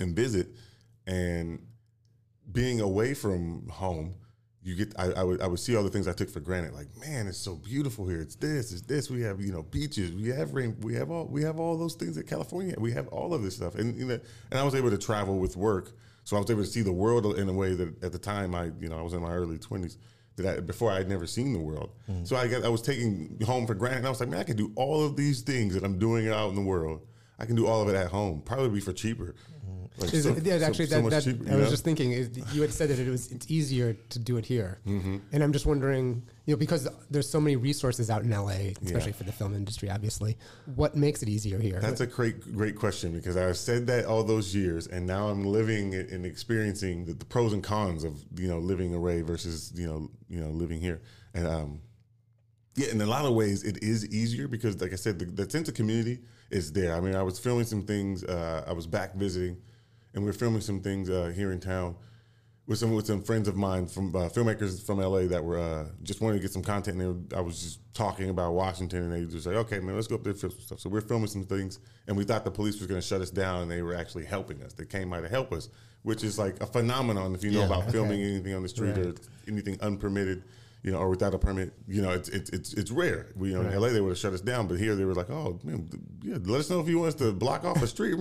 and 0.00 0.14
visit. 0.14 0.48
And 1.06 1.66
being 2.50 2.80
away 2.80 3.14
from 3.14 3.68
home, 3.68 4.14
you 4.62 4.74
get 4.74 4.94
I, 4.98 5.12
I 5.12 5.22
would 5.22 5.42
I 5.42 5.46
would 5.46 5.60
see 5.60 5.76
all 5.76 5.82
the 5.82 5.90
things 5.90 6.08
I 6.08 6.12
took 6.12 6.30
for 6.30 6.40
granted. 6.40 6.72
Like, 6.72 6.88
man, 6.98 7.26
it's 7.26 7.36
so 7.36 7.54
beautiful 7.54 8.08
here. 8.08 8.20
It's 8.20 8.34
this, 8.34 8.72
it's 8.72 8.80
this. 8.80 9.10
We 9.10 9.20
have 9.22 9.40
you 9.40 9.52
know 9.52 9.62
beaches. 9.62 10.12
We 10.12 10.28
have 10.28 10.54
rain. 10.54 10.76
We 10.80 10.94
have 10.94 11.10
all 11.10 11.26
we 11.26 11.42
have 11.42 11.60
all 11.60 11.76
those 11.76 11.94
things 11.94 12.16
that 12.16 12.26
California. 12.26 12.74
We 12.78 12.92
have 12.92 13.08
all 13.08 13.34
of 13.34 13.42
this 13.42 13.56
stuff. 13.56 13.74
And 13.74 13.98
you 13.98 14.06
know, 14.06 14.18
and 14.50 14.58
I 14.58 14.62
was 14.62 14.74
able 14.74 14.90
to 14.90 14.98
travel 14.98 15.38
with 15.38 15.56
work, 15.56 15.92
so 16.24 16.36
I 16.36 16.40
was 16.40 16.50
able 16.50 16.62
to 16.62 16.68
see 16.68 16.82
the 16.82 16.92
world 16.92 17.38
in 17.38 17.48
a 17.48 17.52
way 17.52 17.74
that 17.74 18.02
at 18.02 18.12
the 18.12 18.18
time 18.18 18.54
I 18.54 18.70
you 18.80 18.88
know 18.88 18.98
I 18.98 19.02
was 19.02 19.12
in 19.12 19.22
my 19.22 19.32
early 19.32 19.58
twenties. 19.58 19.98
That 20.36 20.58
I, 20.58 20.60
before 20.60 20.90
I 20.90 20.96
had 20.96 21.08
never 21.08 21.28
seen 21.28 21.52
the 21.52 21.60
world, 21.60 21.90
mm-hmm. 22.10 22.24
so 22.24 22.34
I 22.34 22.48
got 22.48 22.64
I 22.64 22.68
was 22.68 22.82
taking 22.82 23.38
home 23.46 23.68
for 23.68 23.74
granted. 23.74 23.98
And 23.98 24.06
I 24.08 24.10
was 24.10 24.18
like, 24.18 24.28
man, 24.28 24.40
I 24.40 24.42
can 24.42 24.56
do 24.56 24.72
all 24.74 25.04
of 25.04 25.14
these 25.14 25.42
things 25.42 25.74
that 25.74 25.84
I'm 25.84 25.96
doing 25.96 26.28
out 26.28 26.48
in 26.48 26.56
the 26.56 26.60
world. 26.60 27.06
I 27.38 27.46
can 27.46 27.54
do 27.54 27.68
all 27.68 27.82
of 27.82 27.88
it 27.88 27.94
at 27.94 28.08
home, 28.08 28.42
probably 28.44 28.68
be 28.68 28.80
for 28.80 28.92
cheaper. 28.92 29.36
Like 29.96 30.10
so- 30.10 30.36
yeah, 30.42 30.54
actually, 30.56 30.86
so 30.86 30.96
that, 30.96 31.02
much 31.02 31.10
that, 31.12 31.22
cheaper, 31.22 31.48
I 31.52 31.54
was 31.54 31.64
know? 31.66 31.70
just 31.70 31.84
thinking, 31.84 32.10
is, 32.10 32.28
you 32.52 32.62
had 32.62 32.72
said 32.72 32.88
that 32.90 32.98
it 32.98 33.08
was 33.08 33.30
it's 33.30 33.48
easier 33.48 33.92
to 34.10 34.18
do 34.18 34.36
it 34.38 34.44
here, 34.44 34.80
Mm-hmm. 34.86 35.18
and 35.32 35.42
I'm 35.44 35.52
just 35.52 35.66
wondering, 35.66 36.24
you 36.46 36.54
know, 36.54 36.58
because 36.58 36.88
there's 37.10 37.28
so 37.30 37.40
many 37.40 37.54
resources 37.54 38.10
out 38.10 38.22
in 38.22 38.30
LA, 38.30 38.72
especially 38.82 39.12
Yeah. 39.12 39.16
for 39.16 39.22
the 39.24 39.30
film 39.30 39.54
industry, 39.54 39.88
obviously, 39.90 40.36
what 40.74 40.96
makes 40.96 41.22
it 41.22 41.28
easier 41.28 41.60
here? 41.60 41.78
That's 41.80 42.00
a 42.00 42.08
great, 42.08 42.40
great 42.56 42.74
question 42.76 43.12
because 43.12 43.36
I've 43.36 43.56
said 43.56 43.86
that 43.86 44.04
all 44.06 44.24
those 44.24 44.52
years, 44.52 44.88
and 44.88 45.06
now 45.06 45.28
I'm 45.28 45.44
living 45.44 45.94
and 45.94 46.26
experiencing 46.26 47.04
the, 47.04 47.14
the 47.14 47.24
pros 47.24 47.52
and 47.52 47.62
cons 47.62 48.02
of 48.02 48.18
you 48.36 48.48
know 48.48 48.58
living 48.58 48.94
away 48.94 49.22
versus 49.22 49.72
you 49.76 49.86
know 49.86 50.10
you 50.28 50.40
know 50.40 50.50
living 50.50 50.80
here, 50.80 51.02
and 51.34 51.46
um, 51.46 51.80
yeah, 52.74 52.88
in 52.90 53.00
a 53.00 53.06
lot 53.06 53.24
of 53.26 53.34
ways 53.34 53.62
it 53.62 53.80
is 53.80 54.04
easier 54.08 54.48
because, 54.48 54.80
like 54.80 54.92
I 54.92 54.96
said, 54.96 55.20
the, 55.20 55.26
the 55.26 55.48
sense 55.48 55.68
of 55.68 55.74
community 55.74 56.18
is 56.50 56.72
there. 56.72 56.96
I 56.96 57.00
mean, 57.00 57.14
I 57.14 57.22
was 57.22 57.38
filming 57.38 57.64
some 57.66 57.82
things. 57.86 58.24
Uh, 58.24 58.64
I 58.66 58.72
was 58.72 58.88
back 58.88 59.14
visiting, 59.14 59.56
and 60.14 60.22
we 60.24 60.28
were 60.28 60.32
filming 60.32 60.60
some 60.60 60.80
things 60.80 61.10
uh, 61.10 61.32
here 61.34 61.52
in 61.52 61.60
town 61.60 61.96
with 62.66 62.78
some 62.78 62.92
with 62.94 63.06
some 63.06 63.22
friends 63.22 63.46
of 63.46 63.56
mine 63.56 63.86
from 63.86 64.14
uh, 64.16 64.20
filmmakers 64.30 64.84
from 64.86 64.98
LA 64.98 65.26
that 65.26 65.44
were 65.44 65.58
uh, 65.58 65.84
just 66.02 66.20
wanted 66.22 66.36
to 66.36 66.40
get 66.40 66.50
some 66.50 66.62
content. 66.62 66.96
And 66.96 67.00
they 67.00 67.06
were, 67.36 67.38
I 67.38 67.42
was 67.42 67.60
just 67.62 67.80
talking 67.94 68.30
about 68.30 68.52
Washington, 68.54 69.02
and 69.02 69.12
they 69.12 69.30
just 69.30 69.46
like, 69.46 69.56
okay, 69.56 69.80
man, 69.80 69.94
let's 69.96 70.06
go 70.06 70.14
up 70.14 70.22
there 70.24 70.30
and 70.32 70.40
film 70.40 70.52
some 70.52 70.60
stuff. 70.60 70.80
So 70.80 70.88
we're 70.88 71.02
filming 71.02 71.26
some 71.28 71.44
things, 71.44 71.78
and 72.06 72.16
we 72.16 72.24
thought 72.24 72.44
the 72.44 72.50
police 72.50 72.78
was 72.78 72.86
going 72.86 73.00
to 73.00 73.06
shut 73.06 73.20
us 73.20 73.30
down, 73.30 73.62
and 73.62 73.70
they 73.70 73.82
were 73.82 73.94
actually 73.94 74.24
helping 74.24 74.62
us. 74.62 74.72
They 74.72 74.86
came 74.86 75.10
by 75.10 75.20
to 75.20 75.28
help 75.28 75.52
us, 75.52 75.68
which 76.04 76.24
is 76.24 76.38
like 76.38 76.58
a 76.62 76.66
phenomenon 76.66 77.34
if 77.34 77.44
you 77.44 77.50
know 77.50 77.60
Yeah. 77.60 77.66
about 77.66 77.90
filming 77.90 78.22
anything 78.30 78.54
on 78.54 78.62
the 78.62 78.68
street 78.68 78.96
or 78.96 79.14
anything 79.46 79.78
unpermitted. 79.82 80.44
You 80.82 80.92
know, 80.92 80.98
or 80.98 81.08
without 81.08 81.32
a 81.32 81.38
permit, 81.38 81.72
you 81.88 82.02
know, 82.02 82.10
it's 82.12 82.28
it's 82.28 82.50
it's, 82.50 82.74
it's 82.74 82.90
rare. 82.90 83.28
We, 83.36 83.52
you 83.52 83.54
know, 83.62 83.66
in 83.68 83.74
LA 83.80 83.88
they 83.88 84.02
would 84.02 84.10
have 84.10 84.18
shut 84.18 84.34
us 84.34 84.42
down, 84.42 84.66
but 84.68 84.78
here 84.78 84.94
they 84.94 85.06
were 85.06 85.14
like, 85.14 85.30
"Oh, 85.30 85.58
man, 85.64 85.88
yeah, 86.22 86.36
let 86.44 86.60
us 86.60 86.68
know 86.68 86.78
if 86.80 86.88
you 86.88 86.98
want 86.98 87.08
us 87.08 87.14
to 87.20 87.32
block 87.32 87.64
off 87.64 87.82
a 87.82 87.86
street." 87.86 88.14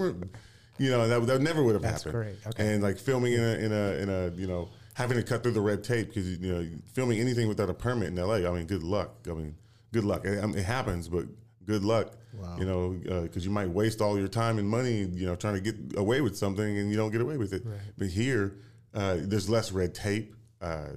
You 0.78 0.90
know, 0.90 1.08
that, 1.08 1.28
that 1.28 1.42
never 1.42 1.64
would 1.64 1.76
have 1.76 1.82
That's 1.84 2.04
happened. 2.04 2.24
great. 2.24 2.48
Okay. 2.48 2.74
And 2.74 2.84
like 2.84 2.98
filming 2.98 3.34
in 3.34 3.40
a 3.44 3.54
in 3.54 3.72
a 3.72 3.92
in 4.02 4.10
a 4.10 4.30
you 4.36 4.48
know 4.48 4.70
having 4.96 5.18
to 5.18 5.24
cut 5.24 5.44
through 5.44 5.52
the 5.52 5.62
red 5.62 5.84
tape 5.84 6.08
because 6.08 6.38
you 6.38 6.54
know 6.54 6.68
filming 6.94 7.20
anything 7.20 7.48
without 7.48 7.70
a 7.70 7.74
permit 7.74 8.10
in 8.10 8.16
LA. 8.16 8.36
I 8.36 8.52
mean, 8.52 8.66
good 8.66 8.84
luck. 8.84 9.16
I 9.30 9.34
mean, 9.34 9.56
good 9.92 10.04
luck. 10.04 10.26
I 10.26 10.32
mean, 10.46 10.58
it 10.58 10.66
happens, 10.66 11.08
but 11.08 11.26
good 11.66 11.84
luck. 11.84 12.14
Wow. 12.34 12.58
You 12.60 12.66
know, 12.66 13.22
because 13.24 13.46
you 13.46 13.52
might 13.52 13.70
waste 13.70 14.02
all 14.02 14.18
your 14.18 14.28
time 14.28 14.58
and 14.58 14.68
money, 14.68 15.02
you 15.14 15.28
know, 15.28 15.36
trying 15.36 15.54
to 15.54 15.62
get 15.62 15.98
away 15.98 16.22
with 16.22 16.36
something 16.36 16.78
and 16.80 16.90
you 16.90 16.98
don't 16.98 17.12
get 17.12 17.22
away 17.22 17.38
with 17.38 17.54
it. 17.54 17.64
But 17.98 18.08
here, 18.08 18.56
uh, 18.94 19.18
there's 19.20 19.50
less 19.50 19.72
red 19.72 19.94
tape. 19.94 20.36
Uh, 20.60 20.88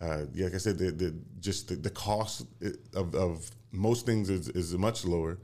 uh, 0.00 0.26
yeah, 0.34 0.44
like 0.44 0.54
I 0.54 0.58
said, 0.58 0.78
the, 0.78 0.92
the 0.92 1.14
just 1.40 1.68
the, 1.68 1.74
the 1.76 1.90
cost 1.90 2.46
of, 2.94 3.14
of 3.14 3.50
most 3.72 4.06
things 4.06 4.30
is, 4.30 4.48
is 4.50 4.76
much 4.76 5.04
lower. 5.04 5.38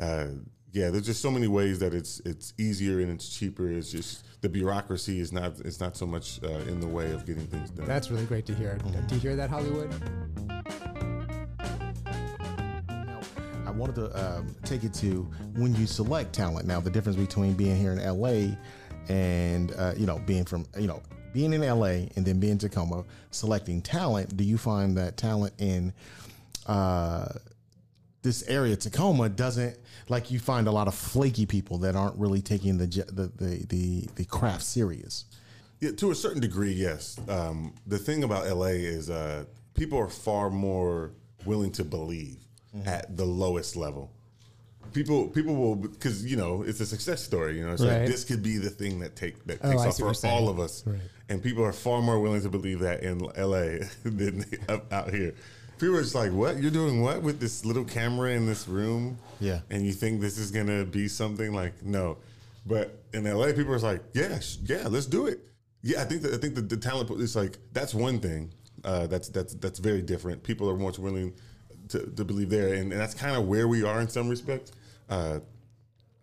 Uh, 0.00 0.28
yeah, 0.72 0.90
there's 0.90 1.06
just 1.06 1.22
so 1.22 1.30
many 1.30 1.48
ways 1.48 1.78
that 1.78 1.94
it's 1.94 2.20
it's 2.20 2.52
easier 2.58 3.00
and 3.00 3.10
it's 3.10 3.28
cheaper. 3.28 3.70
It's 3.70 3.90
just 3.90 4.24
the 4.42 4.48
bureaucracy 4.48 5.20
is 5.20 5.32
not 5.32 5.58
it's 5.60 5.80
not 5.80 5.96
so 5.96 6.06
much 6.06 6.40
uh, 6.42 6.48
in 6.48 6.80
the 6.80 6.86
way 6.86 7.10
of 7.12 7.24
getting 7.26 7.46
things 7.46 7.70
done. 7.70 7.86
That's 7.86 8.10
really 8.10 8.26
great 8.26 8.46
to 8.46 8.54
hear. 8.54 8.78
Do 9.06 9.14
you 9.14 9.20
hear 9.20 9.36
that, 9.36 9.50
Hollywood? 9.50 9.90
I 13.66 13.70
wanted 13.70 13.96
to 13.96 14.36
um, 14.36 14.54
take 14.64 14.84
it 14.84 14.92
to 14.94 15.22
when 15.56 15.74
you 15.74 15.86
select 15.86 16.34
talent. 16.34 16.66
Now, 16.66 16.80
the 16.80 16.90
difference 16.90 17.16
between 17.16 17.54
being 17.54 17.76
here 17.76 17.92
in 17.92 17.98
LA 17.98 18.56
and 19.08 19.72
uh, 19.76 19.94
you 19.96 20.06
know 20.06 20.18
being 20.26 20.44
from 20.44 20.66
you 20.78 20.86
know 20.86 21.02
being 21.32 21.52
in 21.52 21.62
LA 21.62 22.08
and 22.16 22.24
then 22.24 22.40
being 22.40 22.52
in 22.52 22.58
Tacoma, 22.58 23.04
selecting 23.30 23.80
talent. 23.80 24.36
Do 24.36 24.44
you 24.44 24.58
find 24.58 24.96
that 24.98 25.16
talent 25.16 25.54
in 25.58 25.94
uh, 26.66 27.28
this 28.22 28.42
area, 28.48 28.76
Tacoma, 28.76 29.28
doesn't 29.28 29.76
like 30.08 30.30
you 30.30 30.38
find 30.38 30.66
a 30.66 30.72
lot 30.72 30.88
of 30.88 30.94
flaky 30.94 31.46
people 31.46 31.78
that 31.78 31.94
aren't 31.96 32.16
really 32.16 32.42
taking 32.42 32.78
the 32.78 32.86
the 32.86 33.30
the 33.36 33.66
the, 33.68 34.08
the 34.16 34.24
craft 34.24 34.62
serious. 34.62 35.24
Yeah, 35.80 35.92
to 35.92 36.10
a 36.10 36.14
certain 36.14 36.40
degree, 36.40 36.72
yes. 36.72 37.18
Um, 37.28 37.72
the 37.86 37.98
thing 37.98 38.24
about 38.24 38.46
LA 38.48 38.66
is 38.66 39.08
uh, 39.10 39.44
people 39.74 39.98
are 39.98 40.08
far 40.08 40.50
more 40.50 41.12
willing 41.44 41.70
to 41.72 41.84
believe 41.84 42.38
at 42.84 43.16
the 43.16 43.24
lowest 43.24 43.76
level. 43.76 44.10
People, 44.92 45.28
people 45.28 45.54
will 45.54 45.76
because 45.76 46.24
you 46.24 46.36
know 46.36 46.62
it's 46.62 46.80
a 46.80 46.86
success 46.86 47.22
story. 47.22 47.58
You 47.58 47.66
know, 47.66 47.72
it's 47.74 47.82
Right. 47.82 48.00
like 48.00 48.08
this 48.08 48.24
could 48.24 48.42
be 48.42 48.56
the 48.56 48.70
thing 48.70 48.98
that 49.00 49.14
take 49.14 49.44
that 49.46 49.58
Oh, 49.62 49.70
takes 49.70 49.82
I 49.82 50.04
off 50.04 50.18
for 50.20 50.26
all 50.26 50.48
of 50.48 50.58
us. 50.58 50.82
Right. 50.86 50.98
And 51.28 51.42
people 51.42 51.62
are 51.62 51.72
far 51.74 52.00
more 52.00 52.18
willing 52.18 52.40
to 52.42 52.48
believe 52.48 52.80
that 52.80 53.02
in 53.02 53.18
LA 53.18 53.86
than 54.02 54.44
out 54.90 55.10
here. 55.10 55.34
People 55.78 55.96
are 55.96 56.02
just 56.02 56.14
like, 56.14 56.32
"What 56.32 56.60
you're 56.60 56.70
doing? 56.70 57.00
What 57.00 57.22
with 57.22 57.40
this 57.40 57.64
little 57.64 57.84
camera 57.84 58.32
in 58.32 58.46
this 58.46 58.68
room? 58.68 59.18
Yeah. 59.40 59.60
and 59.70 59.86
you 59.86 59.92
think 59.92 60.20
this 60.20 60.36
is 60.38 60.50
gonna 60.50 60.84
be 60.84 61.08
something 61.08 61.52
like 61.54 61.82
no." 61.84 62.18
But 62.66 63.02
in 63.14 63.24
LA, 63.24 63.52
people 63.52 63.72
are 63.72 63.78
like, 63.78 64.02
"Yeah, 64.12 64.38
sh- 64.40 64.58
yeah, 64.64 64.88
let's 64.88 65.06
do 65.06 65.26
it." 65.26 65.40
Yeah, 65.82 66.02
I 66.02 66.04
think 66.04 66.22
that 66.22 66.34
I 66.34 66.38
think 66.38 66.54
the, 66.54 66.62
the 66.62 66.76
talent 66.76 67.10
is 67.20 67.36
like 67.36 67.58
that's 67.72 67.94
one 67.94 68.18
thing. 68.18 68.52
Uh, 68.84 69.06
that's 69.06 69.28
that's 69.28 69.54
that's 69.54 69.78
very 69.78 70.02
different. 70.02 70.42
People 70.42 70.68
are 70.68 70.76
much 70.76 70.98
willing 70.98 71.34
to, 71.88 72.00
to 72.00 72.24
believe 72.24 72.50
there, 72.50 72.74
and, 72.74 72.92
and 72.92 73.00
that's 73.00 73.14
kind 73.14 73.36
of 73.36 73.46
where 73.46 73.68
we 73.68 73.82
are 73.84 74.00
in 74.00 74.08
some 74.08 74.28
respects. 74.28 74.72
Uh, 75.08 75.40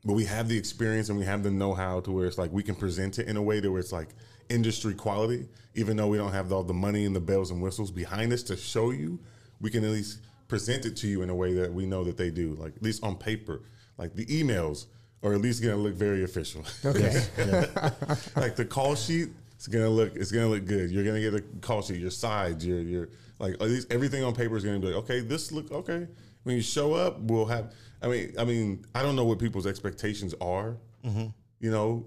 but 0.06 0.14
we 0.14 0.24
have 0.26 0.48
the 0.48 0.58
experience 0.58 1.10
and 1.10 1.18
we 1.18 1.26
have 1.26 1.42
the 1.42 1.50
know-how 1.50 2.00
to 2.02 2.12
where 2.12 2.28
it's 2.28 2.38
like 2.38 2.52
we 2.52 2.62
can 2.62 2.76
present 2.76 3.18
it 3.18 3.28
in 3.28 3.38
a 3.38 3.42
way 3.42 3.60
to 3.60 3.70
where 3.70 3.80
it's 3.80 3.92
like 3.92 4.10
industry 4.50 4.94
quality 4.94 5.48
even 5.74 5.98
though 5.98 6.08
we 6.08 6.18
don't 6.18 6.32
have 6.32 6.54
all 6.54 6.64
the 6.64 6.74
money 6.74 7.06
and 7.06 7.16
the 7.16 7.20
bells 7.20 7.50
and 7.50 7.60
whistles 7.60 7.90
behind 7.90 8.32
us 8.32 8.44
to 8.44 8.56
show 8.56 8.92
you 8.92 9.20
we 9.62 9.70
can 9.70 9.84
at 9.84 9.92
least 9.92 10.20
present 10.48 10.86
it 10.86 10.96
to 10.98 11.08
you 11.08 11.22
in 11.22 11.30
a 11.30 11.36
way 11.36 11.54
that 11.54 11.74
we 11.74 11.86
know 11.86 12.04
that 12.04 12.18
they 12.18 12.30
do 12.30 12.56
like 12.60 12.76
at 12.76 12.84
least 12.84 13.04
on 13.04 13.16
paper. 13.16 13.62
Like 13.98 14.14
the 14.14 14.26
emails 14.26 14.86
are 15.24 15.34
at 15.34 15.42
least 15.42 15.64
going 15.64 15.76
to 15.76 15.82
look 15.82 15.96
very 15.96 16.24
official. 16.24 16.64
Okay. 16.84 17.26
like 18.36 18.56
the 18.56 18.66
call 18.70 18.96
sheet 18.96 19.30
it's 19.56 19.68
gonna 19.68 19.90
look 19.90 20.16
it's 20.16 20.32
gonna 20.32 20.48
look 20.48 20.66
good. 20.66 20.92
You're 20.92 21.06
gonna 21.06 21.22
get 21.22 21.34
a 21.34 21.42
call 21.62 21.82
sheet 21.82 22.00
your 22.00 22.12
sides 22.12 22.66
your 22.66 22.80
your 22.80 23.10
like 23.40 23.54
at 23.54 23.62
least 23.62 23.92
everything 23.92 24.24
on 24.24 24.36
paper 24.36 24.56
is 24.58 24.64
gonna 24.64 24.80
be 24.80 24.88
like 24.88 24.96
okay 24.98 25.22
this 25.22 25.52
look 25.52 25.72
okay. 25.72 26.08
When 26.44 26.56
you 26.56 26.62
show 26.62 26.94
up 26.94 27.20
we'll 27.22 27.46
have 27.46 27.74
i 28.04 28.08
mean 28.08 28.36
i 28.38 28.44
mean 28.44 28.86
i 28.94 29.02
don't 29.02 29.16
know 29.16 29.24
what 29.24 29.40
people's 29.40 29.66
expectations 29.66 30.36
are 30.40 30.78
mm-hmm. 31.04 31.28
you 31.60 31.72
know 31.72 32.06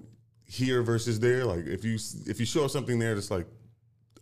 here 0.48 0.82
versus 0.82 1.20
there. 1.20 1.44
Like 1.44 1.66
if 1.66 1.84
you 1.84 1.98
if 2.26 2.40
you 2.40 2.46
show 2.46 2.66
something 2.66 2.98
there 2.98 3.14
that's 3.14 3.30
like 3.30 3.46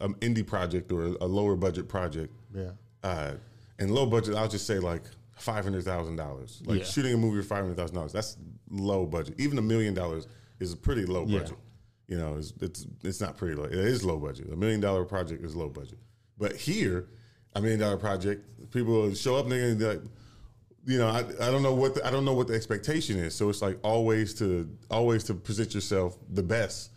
an 0.00 0.14
indie 0.16 0.47
project 0.47 0.92
or 0.92 1.04
a, 1.04 1.26
lower 1.26 1.56
budget 1.56 1.88
project 1.88 2.35
Yeah. 2.54 2.71
Uh, 3.06 3.34
and 3.78 3.90
low 3.90 4.06
budget, 4.06 4.34
I'll 4.34 4.48
just 4.48 4.66
say 4.66 4.78
like 4.78 5.02
five 5.38 5.64
hundred 5.64 5.84
thousand 5.84 6.16
dollars. 6.16 6.62
Like 6.64 6.78
Yeah. 6.80 6.84
shooting 6.84 7.14
a 7.14 7.16
movie 7.16 7.40
for 7.42 7.48
five 7.54 7.62
hundred 7.64 7.76
thousand 7.76 7.94
dollars, 7.96 8.12
that's 8.12 8.36
low 8.70 9.06
budget. 9.06 9.34
Even 9.38 9.58
a 9.58 9.62
million 9.62 9.94
dollars 9.94 10.26
is 10.60 10.72
a 10.72 10.76
pretty 10.76 11.04
low 11.06 11.25
Yeah. 11.26 11.40
budget. 11.40 11.58
You 12.08 12.18
know, 12.18 12.36
it's, 12.36 12.52
it's 12.60 12.86
it's 13.02 13.20
not 13.20 13.36
pretty 13.36 13.54
low. 13.56 13.64
It 13.64 13.75
is 13.75 14.04
low 14.04 14.18
budget. 14.18 14.52
A 14.52 14.56
million 14.56 14.80
dollar 14.80 15.04
project 15.04 15.44
is 15.44 15.54
low 15.56 15.68
budget. 15.68 15.98
But 16.38 16.54
here, 16.56 17.08
a 17.54 17.60
million 17.60 17.80
dollar 17.80 17.96
project, 17.96 18.40
people 18.70 19.12
show 19.14 19.36
up 19.36 19.44
and 19.44 19.52
they're 19.52 19.75
gonna 19.75 19.78
be 19.78 19.84
like, 19.84 20.02
you 20.86 20.98
know, 20.98 21.08
I, 21.08 21.20
I 21.46 21.50
don't 21.50 21.62
know 21.62 21.75
what 21.75 21.94
the, 21.96 22.06
I 22.06 22.10
don't 22.10 22.25
know 22.25 22.34
what 22.34 22.46
the 22.48 22.54
expectation 22.54 23.18
is. 23.18 23.34
So 23.34 23.48
it's 23.50 23.60
like 23.62 23.78
always 23.82 24.34
to 24.34 24.68
always 24.90 25.25
to 25.25 25.34
present 25.34 25.75
yourself 25.75 26.16
the 26.32 26.42
best. 26.42 26.90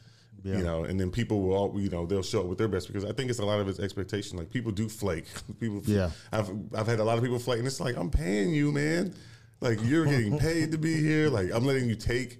You 0.44 0.64
know, 0.64 0.84
and 0.84 1.00
then 1.00 1.12
people 1.12 1.42
will, 1.42 1.54
all, 1.56 1.80
you 1.80 1.90
know, 1.90 2.06
they'll 2.06 2.24
show 2.24 2.42
up 2.42 2.46
with 2.48 2.58
their 2.58 2.68
best 2.68 2.88
because 2.88 3.06
I 3.06 3.12
think 3.14 3.30
it's 3.30 3.40
a 3.40 3.46
lot 3.46 3.60
of 3.60 3.68
it's 3.68 3.80
expectation. 3.80 4.38
Like 4.38 4.50
people 4.50 4.72
do 4.72 4.88
flake. 4.90 5.26
people, 5.60 5.82
Yeah. 5.86 6.12
I've 6.32 6.50
I've 6.76 6.88
had 6.88 7.00
a 7.00 7.04
lot 7.04 7.18
of 7.18 7.24
people 7.24 7.40
flake, 7.40 7.60
and 7.60 7.68
it's 7.68 7.80
like 7.80 7.96
I'm 7.98 8.10
paying 8.10 8.54
you, 8.54 8.72
man. 8.72 9.14
Like 9.62 9.80
you're 9.84 10.06
getting 10.06 10.38
paid 10.50 10.72
to 10.72 10.78
be 10.78 10.96
here. 10.96 11.30
Like 11.30 11.52
I'm 11.54 11.66
letting 11.66 11.88
you 11.90 11.96
take 11.96 12.40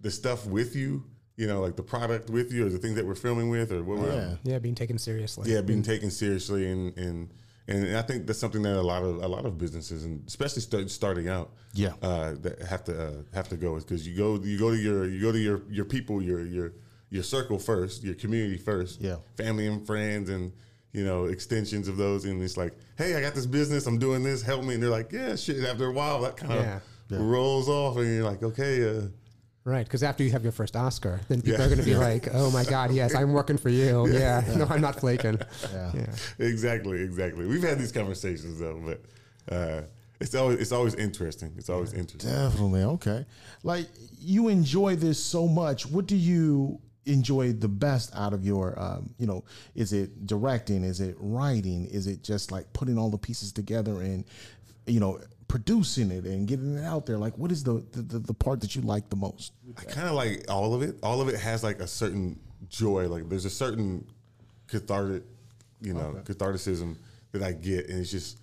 the 0.00 0.10
stuff 0.10 0.46
with 0.46 0.74
you. 0.74 1.04
You 1.36 1.46
know, 1.46 1.60
like 1.62 1.76
the 1.76 1.82
product 1.82 2.28
with 2.28 2.52
you, 2.52 2.66
or 2.66 2.68
the 2.68 2.78
things 2.78 2.96
that 2.96 3.06
we're 3.06 3.14
filming 3.14 3.48
with, 3.48 3.72
or 3.72 3.82
what. 3.82 3.98
we're 3.98 4.12
Yeah. 4.12 4.34
Yeah, 4.42 4.58
being 4.58 4.74
taken 4.74 4.98
seriously. 4.98 5.50
yeah, 5.50 5.62
being 5.62 5.82
taken 5.82 6.10
seriously, 6.10 6.70
and 6.70 6.94
and 6.98 7.30
and 7.68 7.96
I 7.96 8.02
think 8.02 8.26
that's 8.26 8.38
something 8.38 8.60
that 8.62 8.74
a 8.76 8.82
lot 8.82 9.02
of 9.04 9.22
a 9.22 9.28
lot 9.28 9.46
of 9.46 9.56
businesses, 9.56 10.04
and 10.04 10.22
especially 10.26 10.60
start, 10.60 10.90
starting 10.90 11.28
out, 11.28 11.52
Yeah. 11.72 11.92
uh, 12.02 12.34
that 12.42 12.60
have 12.62 12.84
to 12.84 13.02
uh, 13.06 13.12
have 13.32 13.48
to 13.50 13.56
go 13.56 13.72
with 13.72 13.86
because 13.86 14.06
you 14.06 14.14
go 14.16 14.34
you 14.42 14.58
go 14.58 14.70
to 14.70 14.76
your 14.76 15.06
you 15.08 15.20
go 15.22 15.32
to 15.32 15.38
your 15.38 15.62
your 15.70 15.84
people 15.86 16.20
your 16.20 16.44
your 16.44 16.72
your 17.10 17.22
circle 17.22 17.58
first, 17.58 18.02
your 18.04 18.14
community 18.14 18.56
first, 18.56 19.00
Yeah. 19.00 19.16
family 19.36 19.66
and 19.66 19.84
friends, 19.86 20.30
and 20.30 20.52
you 20.92 21.04
know 21.04 21.26
extensions 21.26 21.86
of 21.88 21.96
those, 21.96 22.24
and 22.24 22.42
it's 22.42 22.56
like, 22.56 22.72
hey, 22.96 23.14
I 23.16 23.20
got 23.20 23.34
this 23.34 23.46
business, 23.46 23.86
I'm 23.86 23.98
doing 23.98 24.22
this, 24.22 24.42
help 24.42 24.64
me, 24.64 24.74
and 24.74 24.82
they're 24.82 24.90
like, 24.90 25.12
yeah, 25.12 25.36
shit. 25.36 25.62
After 25.64 25.86
a 25.86 25.92
while, 25.92 26.20
that 26.22 26.36
kind 26.36 26.52
of 26.52 26.64
Yeah. 26.64 26.80
rolls 27.18 27.68
off, 27.68 27.96
and 27.96 28.06
you're 28.06 28.24
like, 28.24 28.42
okay, 28.42 28.88
uh, 28.98 29.02
Right, 29.62 29.84
because 29.84 30.02
after 30.02 30.24
you 30.24 30.30
have 30.30 30.42
your 30.42 30.52
first 30.52 30.74
Oscar, 30.74 31.20
then 31.28 31.42
people 31.42 31.58
Yeah. 31.60 31.66
are 31.66 31.68
going 31.68 31.78
to 31.80 31.84
be 31.84 31.94
like, 31.94 32.28
"Oh 32.32 32.50
my 32.50 32.64
God, 32.64 32.92
yes, 32.92 33.14
I'm 33.14 33.32
working 33.34 33.58
for 33.58 33.68
you." 33.68 34.08
Yeah, 34.12 34.42
no, 34.56 34.64
I'm 34.64 34.80
not 34.80 34.98
flaking. 34.98 35.38
Yeah. 35.70 35.92
Yeah, 35.94 36.06
exactly, 36.46 37.02
exactly. 37.02 37.46
We've 37.46 37.62
had 37.62 37.78
these 37.78 37.92
conversations 37.92 38.58
though, 38.58 38.80
but 38.82 39.54
uh, 39.54 39.82
it's 40.18 40.34
always 40.34 40.58
it's 40.60 40.72
always 40.72 40.94
interesting. 40.94 41.52
It's 41.58 41.68
always 41.68 41.92
interesting. 41.92 42.30
Definitely. 42.32 42.84
Okay. 42.84 43.26
Like 43.62 43.86
you 44.18 44.48
enjoy 44.48 44.96
this 44.96 45.22
so 45.22 45.46
much. 45.46 45.84
What 45.86 46.06
do 46.06 46.16
you 46.16 46.80
enjoy 47.12 47.52
the 47.52 47.68
best 47.68 48.14
out 48.14 48.32
of 48.32 48.44
your 48.44 48.78
um, 48.80 49.10
you 49.18 49.26
know, 49.26 49.44
is 49.74 49.92
it 49.92 50.26
directing? 50.26 50.84
Is 50.84 51.00
it 51.00 51.16
writing? 51.18 51.86
Is 51.86 52.06
it 52.06 52.22
just 52.22 52.50
like 52.50 52.72
putting 52.72 52.98
all 52.98 53.10
the 53.10 53.18
pieces 53.18 53.52
together 53.52 54.00
and 54.00 54.24
you 54.86 55.00
know, 55.00 55.20
producing 55.48 56.10
it 56.10 56.24
and 56.24 56.46
getting 56.46 56.76
it 56.76 56.84
out 56.84 57.06
there? 57.06 57.18
Like 57.18 57.36
what 57.38 57.52
is 57.52 57.62
the 57.64 57.84
the, 57.92 58.18
the, 58.18 58.34
part 58.34 58.60
that 58.60 58.74
you 58.74 58.82
like 58.82 59.08
the 59.08 59.16
most? 59.16 59.52
I 59.78 59.84
kind 59.84 60.08
of 60.08 60.14
like 60.14 60.44
all 60.48 60.74
of 60.74 60.82
it. 60.82 60.96
All 61.02 61.20
of 61.20 61.28
it 61.28 61.38
has 61.38 61.62
like 61.62 61.80
a 61.80 61.86
certain 61.86 62.38
joy. 62.68 63.08
Like 63.08 63.28
there's 63.28 63.44
a 63.44 63.50
certain 63.50 64.06
cathartic, 64.68 65.24
you 65.80 65.94
know, 65.94 66.20
catharticism 66.24 66.96
that 67.32 67.42
I 67.42 67.52
get, 67.52 67.88
and 67.88 68.00
it's 68.00 68.10
just 68.10 68.38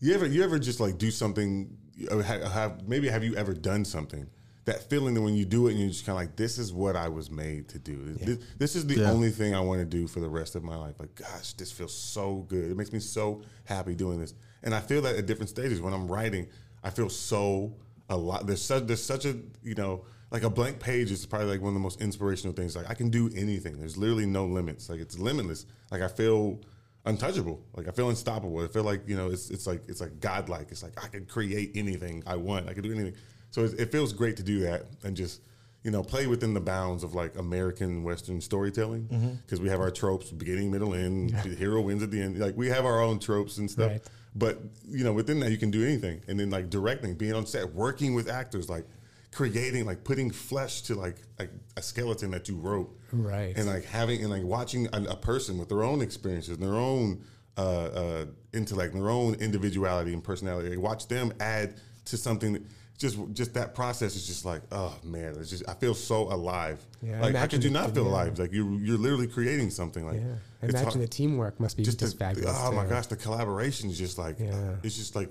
you 0.00 0.14
ever 0.14 0.26
you 0.26 0.42
ever 0.42 0.58
just 0.58 0.80
like 0.80 0.98
do 0.98 1.10
something. 1.10 1.76
Have, 2.10 2.42
have 2.42 2.88
maybe 2.88 3.08
have 3.08 3.22
you 3.22 3.36
ever 3.36 3.54
done 3.54 3.84
something? 3.84 4.26
That 4.64 4.88
feeling 4.88 5.14
that 5.14 5.22
when 5.22 5.34
you 5.34 5.44
do 5.44 5.66
it 5.66 5.72
and 5.72 5.80
you're 5.80 5.88
just 5.88 6.06
kind 6.06 6.16
of 6.16 6.22
like, 6.22 6.36
this 6.36 6.56
is 6.56 6.72
what 6.72 6.94
I 6.94 7.08
was 7.08 7.30
made 7.30 7.68
to 7.70 7.80
do. 7.80 8.14
This, 8.14 8.38
this 8.58 8.76
is 8.76 8.86
the 8.86 9.00
Yeah. 9.00 9.10
only 9.10 9.30
thing 9.30 9.54
I 9.56 9.60
want 9.60 9.80
to 9.80 9.84
do 9.84 10.06
for 10.06 10.20
the 10.20 10.28
rest 10.28 10.54
of 10.54 10.62
my 10.62 10.76
life. 10.76 10.94
Like, 11.00 11.14
gosh, 11.16 11.54
this 11.54 11.72
feels 11.72 11.92
so 11.92 12.44
good. 12.48 12.70
It 12.70 12.76
makes 12.76 12.92
me 12.92 13.00
so 13.00 13.42
happy 13.64 13.94
doing 13.96 14.20
this. 14.20 14.34
And 14.62 14.72
I 14.72 14.80
feel 14.80 15.02
that 15.02 15.16
at 15.16 15.26
different 15.26 15.48
stages. 15.48 15.80
When 15.80 15.92
I'm 15.92 16.06
writing, 16.06 16.46
I 16.84 16.90
feel 16.90 17.08
so 17.08 17.74
a 18.08 18.16
lot. 18.16 18.46
There's 18.46 18.62
such 18.62 18.86
there's 18.86 19.02
such 19.02 19.24
a 19.24 19.36
you 19.64 19.74
know 19.74 20.04
like 20.30 20.44
a 20.44 20.50
blank 20.50 20.78
page 20.78 21.10
is 21.10 21.26
probably 21.26 21.48
like 21.48 21.60
one 21.60 21.68
of 21.68 21.74
the 21.74 21.80
most 21.80 22.00
inspirational 22.00 22.54
things. 22.54 22.76
Like 22.76 22.88
I 22.88 22.94
can 22.94 23.10
do 23.10 23.30
anything. 23.34 23.78
There's 23.78 23.96
literally 23.96 24.26
no 24.26 24.46
limits. 24.46 24.88
Like 24.88 25.00
it's 25.00 25.18
limitless. 25.18 25.66
Like 25.90 26.02
I 26.02 26.08
feel 26.08 26.60
untouchable. 27.04 27.64
Like 27.74 27.88
I 27.88 27.90
feel 27.90 28.08
unstoppable. 28.10 28.62
I 28.64 28.68
feel 28.68 28.84
like 28.84 29.08
you 29.08 29.16
know 29.16 29.30
it's 29.30 29.50
it's 29.50 29.66
like 29.66 29.82
it's 29.88 30.00
like 30.00 30.20
godlike. 30.20 30.68
It's 30.70 30.82
like 30.82 31.02
I 31.02 31.08
can 31.08 31.24
create 31.26 31.72
anything 31.74 32.22
I 32.26 32.36
want. 32.36 32.68
I 32.68 32.74
can 32.74 32.82
do 32.82 32.92
anything. 32.92 33.14
So 33.52 33.64
it, 33.64 33.78
it 33.78 33.92
feels 33.92 34.12
great 34.12 34.36
to 34.38 34.42
do 34.42 34.60
that 34.60 34.86
and 35.04 35.16
just 35.16 35.40
you 35.84 35.90
know 35.90 36.02
play 36.02 36.26
within 36.26 36.54
the 36.54 36.60
bounds 36.60 37.04
of 37.04 37.14
like 37.14 37.36
American 37.36 38.02
Western 38.02 38.40
storytelling 38.40 39.38
because 39.44 39.60
we 39.60 39.68
have 39.68 39.80
our 39.80 39.90
tropes 39.92 40.30
beginning, 40.30 40.70
middle, 40.72 40.94
end. 40.94 41.30
The 41.30 41.54
hero 41.54 41.80
wins 41.80 42.02
at 42.02 42.10
the 42.10 42.20
end. 42.20 42.38
Like 42.38 42.56
we 42.56 42.68
have 42.68 42.84
our 42.84 43.00
own 43.00 43.20
tropes 43.20 43.58
and 43.58 43.70
stuff. 43.70 43.92
Right. 43.92 44.02
But 44.34 44.58
you 44.88 45.04
know, 45.04 45.12
within 45.12 45.38
that, 45.40 45.50
you 45.50 45.58
can 45.58 45.70
do 45.70 45.84
anything. 45.84 46.22
And 46.26 46.40
then 46.40 46.50
like 46.50 46.70
directing, 46.70 47.14
being 47.14 47.34
on 47.34 47.46
set, 47.46 47.72
working 47.74 48.14
with 48.14 48.28
actors, 48.28 48.68
like 48.68 48.86
creating, 49.30 49.84
like 49.84 50.04
putting 50.04 50.30
flesh 50.30 50.82
to 50.82 50.94
like 50.94 51.16
like 51.38 51.50
a 51.76 51.82
skeleton 51.82 52.30
that 52.30 52.48
you 52.48 52.56
wrote, 52.56 52.98
Right. 53.12 53.56
And 53.56 53.66
like 53.66 53.84
having 53.84 54.22
and 54.22 54.30
like 54.30 54.42
watching 54.42 54.88
a, 54.92 55.02
a 55.10 55.16
person 55.16 55.58
with 55.58 55.68
their 55.68 55.82
own 55.82 56.00
experiences, 56.00 56.56
and 56.56 56.62
their 56.62 56.76
own 56.76 57.22
uh, 57.58 57.60
uh, 57.60 58.26
intellect, 58.54 58.94
and 58.94 59.02
their 59.02 59.10
own 59.10 59.34
individuality 59.34 60.14
and 60.14 60.24
personality. 60.24 60.70
Like, 60.70 60.78
watch 60.78 61.08
them 61.08 61.32
add 61.38 61.74
to 62.06 62.16
something 62.16 62.54
that 62.54 62.62
just 63.02 63.18
just 63.32 63.52
that 63.54 63.74
process 63.74 64.16
is 64.16 64.26
just 64.26 64.44
like 64.46 64.62
oh 64.72 64.96
man 65.04 65.34
it's 65.38 65.50
just 65.50 65.68
I 65.68 65.74
feel 65.74 65.92
so 65.94 66.32
alive 66.32 66.80
Yeah, 67.02 67.20
like 67.20 67.34
how 67.34 67.46
could 67.46 67.62
you 67.64 67.70
not 67.70 67.92
feel 67.94 68.04
yeah. 68.04 68.10
alive 68.10 68.38
like 68.38 68.52
you 68.52 68.78
you're 68.78 68.96
literally 68.96 69.26
creating 69.26 69.68
something 69.70 70.06
like 70.06 70.20
Yeah. 70.20 70.68
Imagine 70.68 71.00
the 71.00 71.08
teamwork 71.08 71.58
must 71.58 71.76
be 71.76 71.82
just, 71.82 71.98
just 71.98 72.18
the, 72.18 72.24
fabulous. 72.24 72.56
oh 72.60 72.72
my 72.72 72.86
gosh 72.86 73.08
the 73.08 73.16
collaboration 73.16 73.90
is 73.90 73.98
just 73.98 74.16
like 74.16 74.38
Yeah. 74.38 74.76
it's 74.82 74.96
just 74.96 75.14
like 75.16 75.30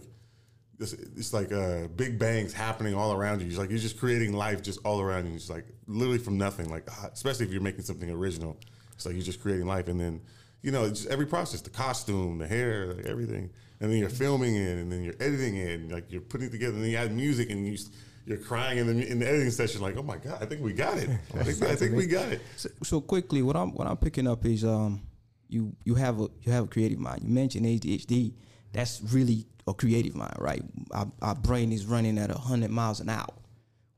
it's, 0.79 0.93
it's 0.93 1.33
like 1.33 1.51
uh, 1.53 1.87
big 1.95 2.17
bangs 2.19 2.53
happening 2.53 2.95
all 2.95 3.13
around 3.13 3.39
you. 3.41 3.47
It's 3.47 3.57
like 3.57 3.69
you're 3.69 3.77
just 3.77 3.99
creating 3.99 4.33
life 4.33 4.63
just 4.63 4.79
all 4.83 4.99
around 4.99 5.27
you. 5.27 5.35
It's 5.35 5.47
like 5.49 5.65
literally 5.85 6.17
from 6.17 6.37
nothing. 6.39 6.69
Like 6.69 6.87
ah, 6.89 7.09
especially 7.13 7.45
if 7.45 7.51
you're 7.51 7.61
making 7.61 7.83
something 7.83 8.09
original, 8.09 8.57
it's 8.93 9.05
like 9.05 9.13
you're 9.13 9.23
just 9.23 9.41
creating 9.41 9.67
life. 9.67 9.87
And 9.87 9.99
then 9.99 10.21
you 10.61 10.71
know, 10.71 10.89
just 10.89 11.07
every 11.07 11.25
process, 11.25 11.61
the 11.61 11.69
costume, 11.69 12.37
the 12.37 12.47
hair, 12.47 12.93
like 12.93 13.05
everything, 13.05 13.49
and 13.79 13.91
then 13.91 13.97
you're 13.97 14.09
filming 14.09 14.55
it, 14.55 14.77
and 14.77 14.91
then 14.91 15.03
you're 15.03 15.15
editing 15.19 15.57
it, 15.57 15.79
and 15.79 15.91
like 15.91 16.11
you're 16.11 16.21
putting 16.21 16.47
it 16.47 16.51
together, 16.51 16.73
and 16.73 16.83
then 16.83 16.91
you 16.91 16.97
add 16.97 17.11
music, 17.13 17.49
and 17.49 17.67
you 17.67 17.77
you're 18.25 18.37
crying 18.37 18.77
in 18.77 18.87
the 18.87 19.07
in 19.07 19.19
the 19.19 19.27
editing 19.27 19.51
session, 19.51 19.81
like, 19.81 19.97
oh 19.97 20.03
my 20.03 20.17
god, 20.17 20.41
I 20.41 20.45
think 20.45 20.61
we 20.61 20.73
got 20.73 20.97
it. 20.97 21.09
I 21.35 21.43
think, 21.43 21.63
I 21.63 21.75
think 21.75 21.95
we 21.95 22.05
got 22.05 22.29
it. 22.29 22.41
So, 22.55 22.69
so 22.83 23.01
quickly, 23.01 23.41
what 23.41 23.55
I'm 23.55 23.71
what 23.73 23.87
I'm 23.87 23.97
picking 23.97 24.27
up 24.27 24.45
is 24.45 24.63
um, 24.63 25.01
you 25.49 25.75
you 25.83 25.95
have 25.95 26.19
a 26.19 26.27
you 26.43 26.51
have 26.51 26.65
a 26.65 26.67
creative 26.67 26.99
mind. 26.99 27.23
You 27.23 27.29
mentioned 27.29 27.65
ADHD. 27.65 28.33
That's 28.73 29.01
really 29.11 29.45
a 29.67 29.73
creative 29.73 30.15
mind, 30.15 30.35
right? 30.39 30.63
Our, 30.91 31.11
our 31.21 31.35
brain 31.35 31.71
is 31.71 31.85
running 31.85 32.17
at 32.17 32.31
hundred 32.31 32.71
miles 32.71 32.99
an 32.99 33.09
hour 33.09 33.33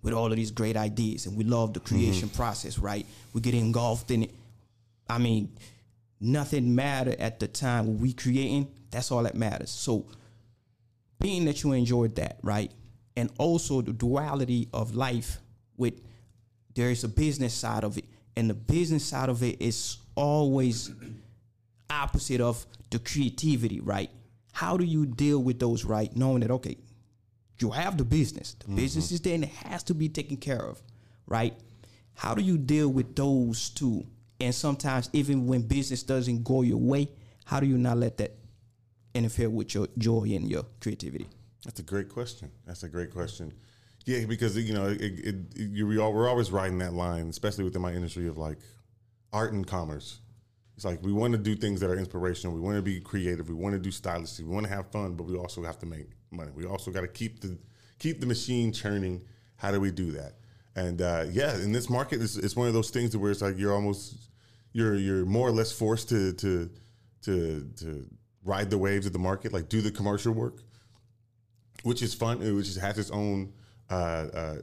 with 0.02 0.14
all 0.14 0.28
of 0.28 0.36
these 0.36 0.52
great 0.52 0.76
ideas, 0.76 1.26
and 1.26 1.38
we 1.38 1.44
love 1.44 1.74
the 1.74 1.80
creation 1.80 2.30
process, 2.30 2.80
right? 2.80 3.06
We 3.34 3.42
get 3.42 3.54
engulfed 3.54 4.12
in 4.12 4.24
it. 4.24 4.32
I 5.10 5.18
mean, 5.18 5.52
nothing 6.24 6.74
matter 6.74 7.16
at 7.20 7.40
the 7.40 7.48
time 7.48 7.88
when 7.88 8.00
we 8.00 8.14
creating. 8.14 8.68
That's 8.92 9.12
all 9.12 9.24
that 9.24 9.36
matters. 9.36 9.70
So, 9.70 10.08
being 11.20 11.46
that 11.46 11.64
you 11.64 11.74
enjoyed 11.74 12.16
that, 12.16 12.40
right, 12.42 12.72
and 13.16 13.30
also 13.38 13.82
the 13.82 13.94
duality 13.94 14.70
of 14.74 14.96
life 14.96 15.40
with 15.78 16.02
there 16.76 16.90
is 16.90 17.04
a 17.04 17.08
business 17.08 17.54
side 17.54 17.84
of 17.84 17.98
it, 17.98 18.06
and 18.36 18.50
the 18.50 18.54
business 18.54 19.06
side 19.06 19.30
of 19.30 19.44
it 19.44 19.62
is 19.62 19.98
always 20.16 20.92
opposite 21.90 22.42
of 22.42 22.66
the 22.90 23.00
creativity, 23.00 23.80
right? 23.80 24.10
How 24.52 24.78
do 24.78 24.84
you 24.84 25.06
deal 25.06 25.42
with 25.42 25.60
those, 25.60 25.86
right? 25.86 26.16
Knowing 26.16 26.42
that 26.42 26.52
okay, 26.52 26.78
you 27.60 27.72
have 27.72 27.98
the 27.98 28.04
business, 28.04 28.54
the 28.54 28.66
mm-hmm. 28.66 28.76
business 28.76 29.12
is 29.12 29.22
there, 29.22 29.36
and 29.36 29.44
it 29.44 29.50
has 29.50 29.84
to 29.84 29.94
be 29.94 30.10
taken 30.10 30.38
care 30.38 30.62
of, 30.62 30.82
right? 31.28 31.54
How 32.16 32.34
do 32.36 32.42
you 32.42 32.58
deal 32.58 32.90
with 32.90 33.16
those 33.16 33.70
two? 33.70 34.06
And 34.44 34.54
sometimes, 34.54 35.10
even 35.14 35.48
when 35.48 35.62
business 35.62 36.04
doesn't 36.04 36.44
go 36.44 36.64
your 36.64 36.78
way, 36.78 37.08
how 37.46 37.62
do 37.62 37.66
you 37.66 37.78
not 37.78 37.98
let 37.98 38.18
that 38.18 38.36
interfere 39.14 39.50
with 39.50 39.74
your 39.74 39.88
joy 39.98 40.24
and 40.36 40.50
your 40.50 40.66
creativity? 40.82 41.30
That's 41.64 41.80
a 41.80 41.84
great 41.84 42.10
question. 42.10 42.52
That's 42.68 42.84
a 42.84 42.90
great 42.90 43.14
question. 43.14 43.54
Yeah, 44.04 44.26
because 44.26 44.58
you 44.58 44.74
know, 44.74 44.88
it, 44.88 45.00
it, 45.02 45.36
you, 45.56 45.88
we 45.88 45.98
all, 45.98 46.12
we're 46.12 46.28
always 46.28 46.52
riding 46.52 46.80
that 46.80 46.92
line, 46.92 47.30
especially 47.30 47.64
within 47.64 47.82
my 47.82 47.94
industry 47.94 48.28
of 48.28 48.38
like 48.38 48.58
art 49.32 49.54
and 49.54 49.66
commerce. 49.66 50.20
It's 50.76 50.84
like 50.84 51.02
we 51.02 51.14
want 51.14 51.32
to 51.32 51.38
do 51.38 51.56
things 51.56 51.80
that 51.80 51.90
are 51.90 51.98
inspirational. 51.98 52.54
We 52.54 52.60
want 52.60 52.76
to 52.76 52.82
be 52.82 53.00
creative. 53.00 53.48
We 53.48 53.56
want 53.56 53.76
to 53.76 53.80
do 53.80 53.92
stylistic. 53.92 54.46
We 54.46 54.54
want 54.54 54.66
to 54.66 54.74
have 54.74 54.92
fun, 54.92 55.14
but 55.14 55.24
we 55.24 55.38
also 55.38 55.64
have 55.64 55.80
to 55.80 55.86
make 55.86 56.08
money. 56.32 56.52
We 56.54 56.66
also 56.66 56.92
got 56.92 57.02
to 57.02 57.08
keep 57.08 57.40
the 57.40 57.58
keep 57.98 58.20
the 58.20 58.28
machine 58.28 58.74
churning. 58.74 59.22
How 59.56 59.72
do 59.72 59.80
we 59.80 59.92
do 59.92 60.12
that? 60.12 60.34
And 60.76 61.02
uh, 61.02 61.28
yeah, 61.32 61.56
in 61.56 61.72
this 61.72 61.90
market, 61.90 62.22
it's, 62.22 62.36
it's 62.36 62.58
one 62.58 62.68
of 62.68 62.74
those 62.74 62.90
things 62.90 63.16
where 63.16 63.32
it's 63.32 63.42
like 63.42 63.58
you're 63.58 63.74
almost 63.74 64.33
you're 64.74 64.96
you're 64.96 65.26
more 65.26 65.48
or 65.48 65.52
less 65.52 65.72
forced 65.72 66.10
to 66.10 66.34
to 66.34 66.70
to 67.24 67.70
to 67.78 68.06
ride 68.44 68.70
the 68.70 68.78
waves 68.78 69.06
of 69.06 69.14
the 69.14 69.20
market, 69.20 69.54
like 69.54 69.70
do 69.70 69.82
the 69.82 69.92
commercial 69.92 70.34
work 70.34 70.64
which 71.84 72.02
is 72.02 72.14
fun, 72.14 72.42
uh, 72.42 72.56
which 72.56 72.76
has 72.76 72.98
its 72.98 73.12
own 73.12 73.54
uh, 73.90 73.94
uh, 73.94 74.56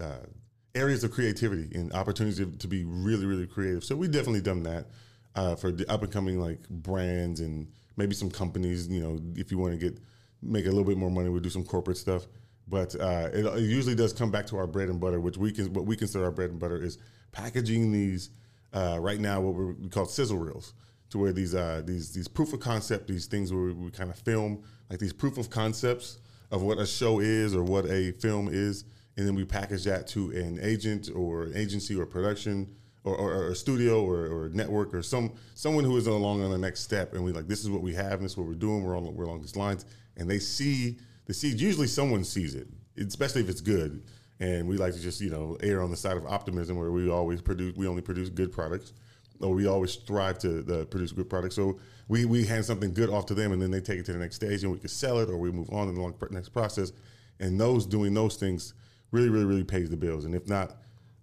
uh, 0.00 0.26
areas 0.74 1.02
of 1.04 1.12
creativity 1.12 1.74
and 1.74 1.92
opportunities 1.94 2.38
to, 2.38 2.50
to 2.58 2.68
be 2.68 2.84
really, 2.84 3.24
really 3.24 3.46
creative. 3.46 3.82
So 3.82 3.96
we 3.96 4.08
definitely 4.08 4.42
done 4.42 4.62
that 4.64 4.86
uh, 5.34 5.54
for 5.54 5.72
the 5.72 5.90
up 5.90 6.02
and 6.02 6.12
coming 6.12 6.38
like 6.38 6.68
brands 6.68 7.40
and 7.40 7.68
maybe 7.96 8.14
some 8.14 8.30
companies. 8.30 8.88
You 8.88 9.00
know, 9.00 9.20
if 9.36 9.50
you 9.50 9.58
want 9.58 9.72
to 9.72 9.78
get 9.78 9.98
make 10.42 10.66
a 10.66 10.68
little 10.68 10.84
bit 10.84 10.98
more 10.98 11.10
money, 11.10 11.30
we'll 11.30 11.40
do 11.40 11.50
some 11.50 11.64
corporate 11.64 11.96
stuff. 11.96 12.26
But 12.68 12.96
uh, 12.96 13.30
it, 13.32 13.46
it 13.46 13.60
usually 13.60 13.94
does 13.94 14.12
come 14.12 14.30
back 14.30 14.46
to 14.48 14.56
our 14.56 14.66
bread 14.66 14.88
and 14.88 15.00
butter, 15.00 15.20
which 15.20 15.36
we 15.36 15.52
can 15.52 15.72
what 15.72 15.86
we 15.86 15.96
consider 15.96 16.24
our 16.24 16.32
bread 16.32 16.50
and 16.50 16.58
butter 16.58 16.82
is 16.82 16.98
packaging 17.30 17.92
these 17.92 18.30
uh, 18.76 18.98
right 19.00 19.20
now 19.20 19.40
what 19.40 19.54
we 19.80 19.88
call 19.88 20.04
sizzle 20.04 20.36
reels 20.36 20.74
to 21.08 21.18
where 21.18 21.32
these 21.32 21.54
uh, 21.54 21.82
these 21.84 22.12
these 22.12 22.28
proof 22.28 22.52
of 22.52 22.60
concept, 22.60 23.08
these 23.08 23.26
things 23.26 23.52
where 23.52 23.62
we, 23.62 23.72
we 23.72 23.90
kind 23.90 24.10
of 24.10 24.18
film 24.18 24.62
like 24.90 24.98
these 24.98 25.14
proof 25.14 25.38
of 25.38 25.48
concepts 25.48 26.18
of 26.50 26.62
what 26.62 26.78
a 26.78 26.86
show 26.86 27.18
is 27.20 27.54
or 27.54 27.62
what 27.62 27.86
a 27.86 28.12
film 28.12 28.48
is, 28.52 28.84
and 29.16 29.26
then 29.26 29.34
we 29.34 29.44
package 29.44 29.84
that 29.84 30.06
to 30.08 30.30
an 30.32 30.58
agent 30.60 31.08
or 31.14 31.48
agency 31.54 31.98
or 31.98 32.04
production 32.04 32.68
or, 33.04 33.16
or, 33.16 33.34
or 33.34 33.50
a 33.52 33.54
studio 33.54 34.04
or, 34.04 34.26
or 34.26 34.48
network 34.50 34.92
or 34.92 35.02
some 35.02 35.32
someone 35.54 35.84
who 35.84 35.96
is 35.96 36.06
along 36.06 36.42
on 36.42 36.50
the 36.50 36.58
next 36.58 36.80
step, 36.80 37.14
and 37.14 37.24
we 37.24 37.32
like 37.32 37.48
this 37.48 37.62
is 37.62 37.70
what 37.70 37.82
we 37.82 37.94
have, 37.94 38.14
and 38.14 38.24
this 38.24 38.32
is 38.32 38.36
what 38.36 38.46
we're 38.46 38.54
doing. 38.54 38.84
We're 38.84 38.96
on 38.96 39.14
we're 39.14 39.24
along 39.24 39.40
these 39.40 39.56
lines, 39.56 39.86
and 40.18 40.28
they 40.28 40.38
see 40.38 40.98
the 41.24 41.32
see. 41.32 41.48
Usually, 41.48 41.86
someone 41.86 42.24
sees 42.24 42.54
it, 42.54 42.68
especially 42.98 43.40
if 43.40 43.48
it's 43.48 43.62
good. 43.62 44.02
And 44.38 44.68
we 44.68 44.76
like 44.76 44.92
to 44.92 45.00
just 45.00 45.20
you 45.20 45.30
know 45.30 45.56
err 45.62 45.82
on 45.82 45.90
the 45.90 45.96
side 45.96 46.16
of 46.16 46.26
optimism, 46.26 46.76
where 46.76 46.92
we 46.92 47.10
always 47.10 47.40
produce 47.40 47.76
we 47.76 47.86
only 47.86 48.02
produce 48.02 48.28
good 48.28 48.52
products 48.52 48.92
or 49.40 49.54
we 49.54 49.66
always 49.66 49.92
strive 49.92 50.38
to 50.38 50.60
uh, 50.60 50.84
produce 50.86 51.12
good 51.12 51.28
products. 51.28 51.54
So 51.54 51.78
we 52.08 52.24
we 52.24 52.44
hand 52.44 52.64
something 52.64 52.92
good 52.92 53.10
off 53.10 53.26
to 53.26 53.34
them, 53.34 53.52
and 53.52 53.60
then 53.60 53.70
they 53.70 53.80
take 53.80 53.98
it 53.98 54.06
to 54.06 54.12
the 54.12 54.18
next 54.18 54.36
stage, 54.36 54.62
and 54.62 54.72
we 54.72 54.78
can 54.78 54.88
sell 54.88 55.18
it, 55.18 55.28
or 55.28 55.36
we 55.36 55.50
move 55.50 55.70
on 55.70 55.88
in 55.88 55.94
the 55.94 56.28
next 56.30 56.50
process. 56.50 56.92
And 57.40 57.60
those 57.60 57.86
doing 57.86 58.14
those 58.14 58.36
things 58.36 58.74
really, 59.10 59.28
really, 59.28 59.44
really 59.44 59.64
pays 59.64 59.90
the 59.90 59.96
bills. 59.96 60.24
And 60.24 60.34
if 60.34 60.48
not, 60.48 60.76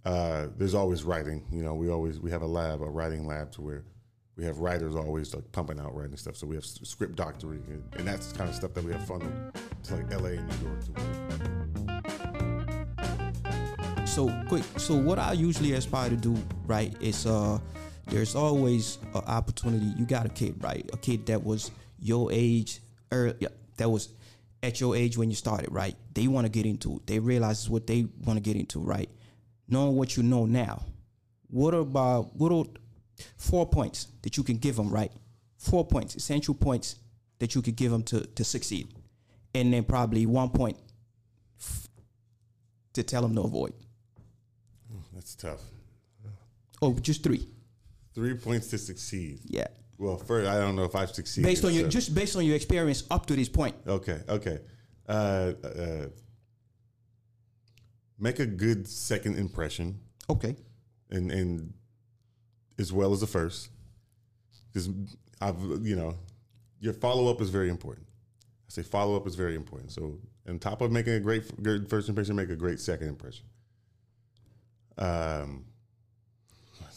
uh, 0.06 0.47
there's 0.58 0.76
always 0.76 1.04
writing. 1.04 1.45
You 1.52 1.63
know, 1.63 1.73
we 1.73 1.89
always 1.89 2.19
we 2.19 2.32
have 2.32 2.41
a 2.41 2.47
lab, 2.47 2.82
a 2.82 2.89
writing 2.89 3.26
lab, 3.26 3.52
to 3.54 3.62
where 3.62 3.84
we 4.36 4.45
have 4.45 4.60
writers 4.60 4.95
always 4.95 5.34
like 5.34 5.52
pumping 5.52 5.80
out 5.80 5.95
writing 5.95 6.17
stuff. 6.17 6.36
So 6.36 6.47
we 6.47 6.56
have 6.56 6.65
script 6.65 7.15
doctoring, 7.15 7.63
and, 7.67 7.84
and 7.97 8.08
that's 8.08 8.32
the 8.32 8.38
kind 8.38 8.49
of 8.49 8.56
stuff 8.56 8.73
that 8.73 8.84
we 8.84 8.91
have 8.91 9.06
fun 9.06 9.19
with. 9.19 9.63
It's 9.80 9.91
like 9.91 10.12
L.A. 10.12 10.34
and 10.34 10.62
New 10.62 10.69
York. 10.69 11.62
So 14.13 14.30
quick 14.47 14.63
so 14.78 14.95
what 14.95 15.17
i 15.17 15.32
usually 15.34 15.73
aspire 15.73 16.08
to 16.08 16.15
do 16.15 16.38
right 16.67 16.95
is 17.02 17.26
uh 17.26 17.58
there's 18.06 18.36
always 18.36 18.99
an 19.15 19.23
opportunity. 19.26 19.88
You 19.97 20.06
got 20.06 20.28
a 20.28 20.30
kid 20.30 20.63
right? 20.63 20.88
A 20.93 20.97
kid 20.97 21.26
that 21.26 21.43
was 21.43 21.71
your 21.97 22.32
age 22.32 22.80
or 23.12 23.34
yeah, 23.39 23.47
that 23.78 23.89
was 23.89 24.10
at 24.62 24.80
your 24.80 24.95
age 24.95 25.17
when 25.17 25.32
you 25.32 25.36
started 25.36 25.71
right? 25.71 25.95
They 26.13 26.28
want 26.28 26.45
to 26.45 26.52
get 26.52 26.67
into 26.67 26.97
it. 26.97 27.08
They 27.08 27.17
realize 27.17 27.62
it's 27.62 27.69
what 27.69 27.88
they 27.88 28.06
want 28.23 28.38
to 28.38 28.41
get 28.41 28.56
into 28.56 28.80
right? 28.82 29.10
Knowing 29.67 29.95
what 29.95 30.15
you 30.15 30.21
know 30.21 30.45
now 30.45 30.84
what 31.47 31.73
about 31.73 32.36
what 32.36 32.52
are 32.52 32.65
four 33.36 33.67
points 33.67 34.10
that 34.21 34.38
you 34.38 34.43
can 34.43 34.58
give 34.58 34.76
them 34.76 34.91
right? 34.91 35.12
Four 35.58 35.88
points 35.88 36.13
essential 36.13 36.54
points 36.54 36.97
that 37.39 37.56
you 37.56 37.63
could 37.63 37.76
give 37.76 37.89
them 37.89 38.04
to 38.04 38.21
to 38.28 38.43
succeed. 38.43 38.93
And 39.56 39.73
then 39.73 39.84
probably 39.86 40.28
one 40.28 40.49
point 40.49 40.78
to 42.93 43.02
tell 43.02 43.23
them 43.23 43.34
to 43.34 43.41
avoid 43.41 43.73
That's 45.13 45.36
tough. 45.36 45.62
Oh, 46.82 46.93
just 46.99 47.23
three. 47.23 47.47
Three 48.13 48.34
points 48.36 48.67
to 48.67 48.78
succeed. 48.78 49.39
Yeah. 49.45 49.67
Well, 49.97 50.17
first, 50.17 50.47
I 50.49 50.60
don't 50.60 50.76
know 50.76 50.84
if 50.84 50.95
I've 50.95 51.12
succeeded. 51.12 51.47
Based 51.47 51.63
on 51.63 51.73
your 51.73 51.84
so- 51.84 51.89
just 51.89 52.13
based 52.15 52.36
on 52.36 52.45
your 52.45 52.56
experience 52.56 53.04
up 53.10 53.26
to 53.28 53.36
this 53.36 53.47
point. 53.49 53.76
Okay, 53.88 54.19
okay. 54.28 54.60
Uh, 55.08 55.54
uh, 55.63 56.08
make 58.19 58.39
a 58.39 58.45
good 58.45 58.88
second 58.88 59.38
impression, 59.38 59.99
Okay. 60.30 60.56
and 61.10 61.32
and 61.32 61.73
as 62.80 62.91
well 62.91 63.13
as 63.13 63.19
the 63.21 63.28
first, 63.28 63.69
because 64.71 64.89
I've 65.41 65.60
you 65.82 65.95
know, 65.95 66.15
your 66.80 66.93
follow 66.93 67.32
up 67.32 67.41
is 67.41 67.49
very 67.49 67.69
important. 67.69 68.08
I 68.67 68.69
say 68.71 68.84
follow 68.84 69.15
up 69.15 69.28
is 69.28 69.36
very 69.36 69.56
important. 69.56 69.91
So 69.91 70.19
on 70.47 70.60
top 70.60 70.82
of 70.82 70.91
making 70.91 71.13
a 71.13 71.19
great 71.19 71.62
good 71.62 71.89
first 71.89 72.10
impression, 72.10 72.36
make 72.36 72.49
a 72.49 72.56
great 72.56 72.80
second 72.80 73.08
impression. 73.08 73.45
Um, 74.97 75.65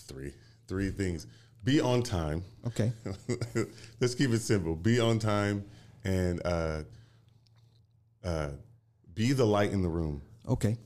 three 0.07 0.33
three 0.67 0.91
things. 0.91 1.27
Be 1.65 1.81
on 1.81 2.03
time. 2.03 2.45
Okay. 2.67 2.93
Let's 4.01 4.15
keep 4.15 4.31
it 4.31 4.41
simple. 4.41 4.77
Be 4.77 5.01
on 5.01 5.19
time 5.19 5.65
and 6.05 6.41
uh, 6.45 6.83
uh, 8.23 8.51
be 9.15 9.33
the 9.33 9.45
light 9.45 9.73
in 9.73 9.83
the 9.83 9.89
room. 9.89 10.23
Okay. 10.49 10.77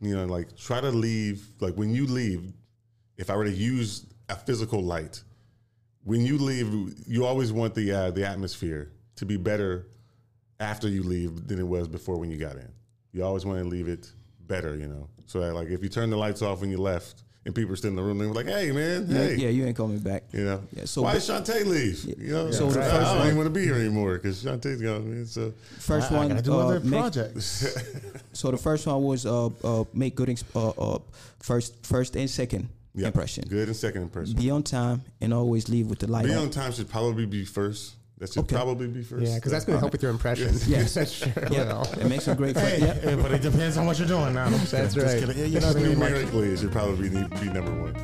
You 0.00 0.16
know, 0.16 0.24
like 0.24 0.56
try 0.56 0.80
to 0.80 0.90
leave. 0.90 1.46
Like 1.60 1.74
when 1.74 1.90
you 1.90 2.06
leave, 2.06 2.52
if 3.18 3.28
I 3.28 3.36
were 3.36 3.44
to 3.44 3.50
use 3.50 4.06
a 4.30 4.36
physical 4.36 4.82
light, 4.82 5.22
when 6.04 6.24
you 6.24 6.38
leave, 6.38 6.94
you 7.06 7.26
always 7.26 7.52
want 7.52 7.74
the 7.74 7.92
uh, 7.92 8.10
the 8.10 8.26
atmosphere 8.26 8.92
to 9.16 9.26
be 9.26 9.36
better 9.36 9.88
after 10.58 10.88
you 10.88 11.02
leave 11.02 11.48
than 11.48 11.58
it 11.58 11.66
was 11.66 11.86
before 11.86 12.18
when 12.18 12.30
you 12.30 12.38
got 12.38 12.56
in. 12.56 12.72
You 13.12 13.24
always 13.24 13.44
want 13.44 13.58
to 13.58 13.64
leave 13.64 13.88
it 13.88 14.10
better, 14.50 14.76
you 14.76 14.86
know. 14.88 15.08
So 15.26 15.40
that, 15.40 15.54
like 15.54 15.68
if 15.68 15.82
you 15.82 15.88
turn 15.88 16.10
the 16.10 16.16
lights 16.18 16.42
off 16.42 16.60
when 16.60 16.70
you 16.70 16.76
left, 16.78 17.22
and 17.46 17.54
people 17.54 17.72
are 17.72 17.76
still 17.76 17.88
in 17.88 17.96
the 17.96 18.02
room. 18.02 18.18
They 18.18 18.26
were 18.26 18.34
like, 18.34 18.44
"Hey, 18.46 18.70
man, 18.70 19.06
Yeah, 19.08 19.16
hey, 19.18 19.34
yeah, 19.36 19.48
you 19.48 19.64
ain't 19.64 19.74
coming 19.76 19.98
back. 19.98 20.24
you 20.30 20.44
know, 20.44 20.60
Yeah, 20.76 20.84
so 20.84 21.00
why 21.00 21.14
did 21.14 21.22
Shonta 21.22 21.64
leave? 21.64 22.04
You 22.20 22.32
know, 22.34 22.50
So 22.50 22.68
the 22.70 22.80
I, 22.80 22.82
first 22.84 22.94
I 22.94 23.00
don't 23.04 23.16
one- 23.18 23.26
even 23.28 23.36
want 23.38 23.46
to 23.46 23.50
be 23.58 23.64
here 23.64 23.76
anymore 23.76 24.14
because 24.18 24.44
Shonta's 24.44 24.82
gone. 24.82 25.08
Man, 25.10 25.24
so 25.24 25.54
First 25.78 26.12
I, 26.12 26.16
I 26.16 26.18
one, 26.18 26.28
gotta 26.28 26.42
do 26.42 26.52
uh, 26.52 26.58
other 26.66 26.80
make- 26.80 27.00
projects. 27.00 27.74
so 28.34 28.50
the 28.50 28.58
first 28.58 28.86
one 28.86 29.02
was 29.02 29.24
uh, 29.24 29.46
uh, 29.64 29.84
make 29.94 30.14
good 30.16 30.28
ex- 30.28 30.44
uh, 30.54 30.68
uh, 30.68 30.98
first, 31.38 31.86
first 31.86 32.14
and 32.14 32.28
second 32.28 32.68
yeah, 32.94 33.06
impression. 33.06 33.44
good 33.48 33.68
and 33.68 33.76
second 33.76 34.02
impression. 34.02 34.36
Be 34.36 34.50
on 34.50 34.62
time 34.62 35.00
and 35.22 35.32
always 35.32 35.70
leave 35.70 35.86
with 35.86 36.00
the 36.00 36.08
light 36.10 36.26
Be 36.26 36.34
on. 36.34 36.42
on 36.42 36.50
time 36.50 36.72
should 36.72 36.90
probably 36.90 37.24
be 37.24 37.46
first. 37.46 37.94
That 38.20 38.30
should 38.30 38.40
Okay. 38.44 38.54
probably 38.54 38.86
be 38.86 39.02
first. 39.02 39.26
Yeah, 39.26 39.36
because 39.36 39.50
that's 39.50 39.64
going 39.64 39.76
to 39.76 39.80
help 39.80 39.92
with 39.92 40.02
your 40.02 40.10
impression. 40.12 40.54
Yes. 40.66 40.92
that's 40.92 41.10
sure. 41.10 41.32
Yeah, 41.50 41.72
will. 41.72 41.82
it 42.00 42.06
makes 42.06 42.28
a 42.28 42.34
great. 42.34 42.54
hey, 42.54 42.78
yeah. 42.78 42.94
yeah, 43.02 43.16
but 43.16 43.32
it 43.32 43.40
depends 43.40 43.78
on 43.78 43.86
what 43.86 43.98
you're 43.98 44.06
doing 44.06 44.34
now. 44.34 44.50
That's 44.50 44.70
Just 44.94 44.96
right. 44.98 45.18
kidding. 45.20 45.38
Yeah, 45.38 45.44
You 45.46 45.60
know 45.60 45.68
what 45.68 45.76
I 45.76 45.80
mean? 45.80 45.98
Like, 45.98 46.10
Numerically, 46.10 46.48
it 46.50 46.58
should 46.58 46.70
probably 46.70 47.08
be, 47.08 47.22
be 47.38 47.46
number 47.46 47.72
one. 47.80 47.94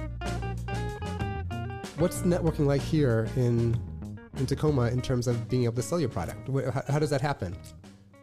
What's 1.98 2.22
networking 2.22 2.66
like 2.66 2.80
here 2.80 3.28
in 3.36 3.78
in 4.38 4.46
Tacoma 4.46 4.88
in 4.88 5.00
terms 5.02 5.26
of 5.26 5.48
being 5.48 5.64
able 5.64 5.76
to 5.76 5.82
sell 5.82 6.00
your 6.00 6.08
product? 6.10 6.48
How, 6.72 6.82
how 6.88 6.98
does 6.98 7.10
that 7.10 7.20
happen? 7.20 7.54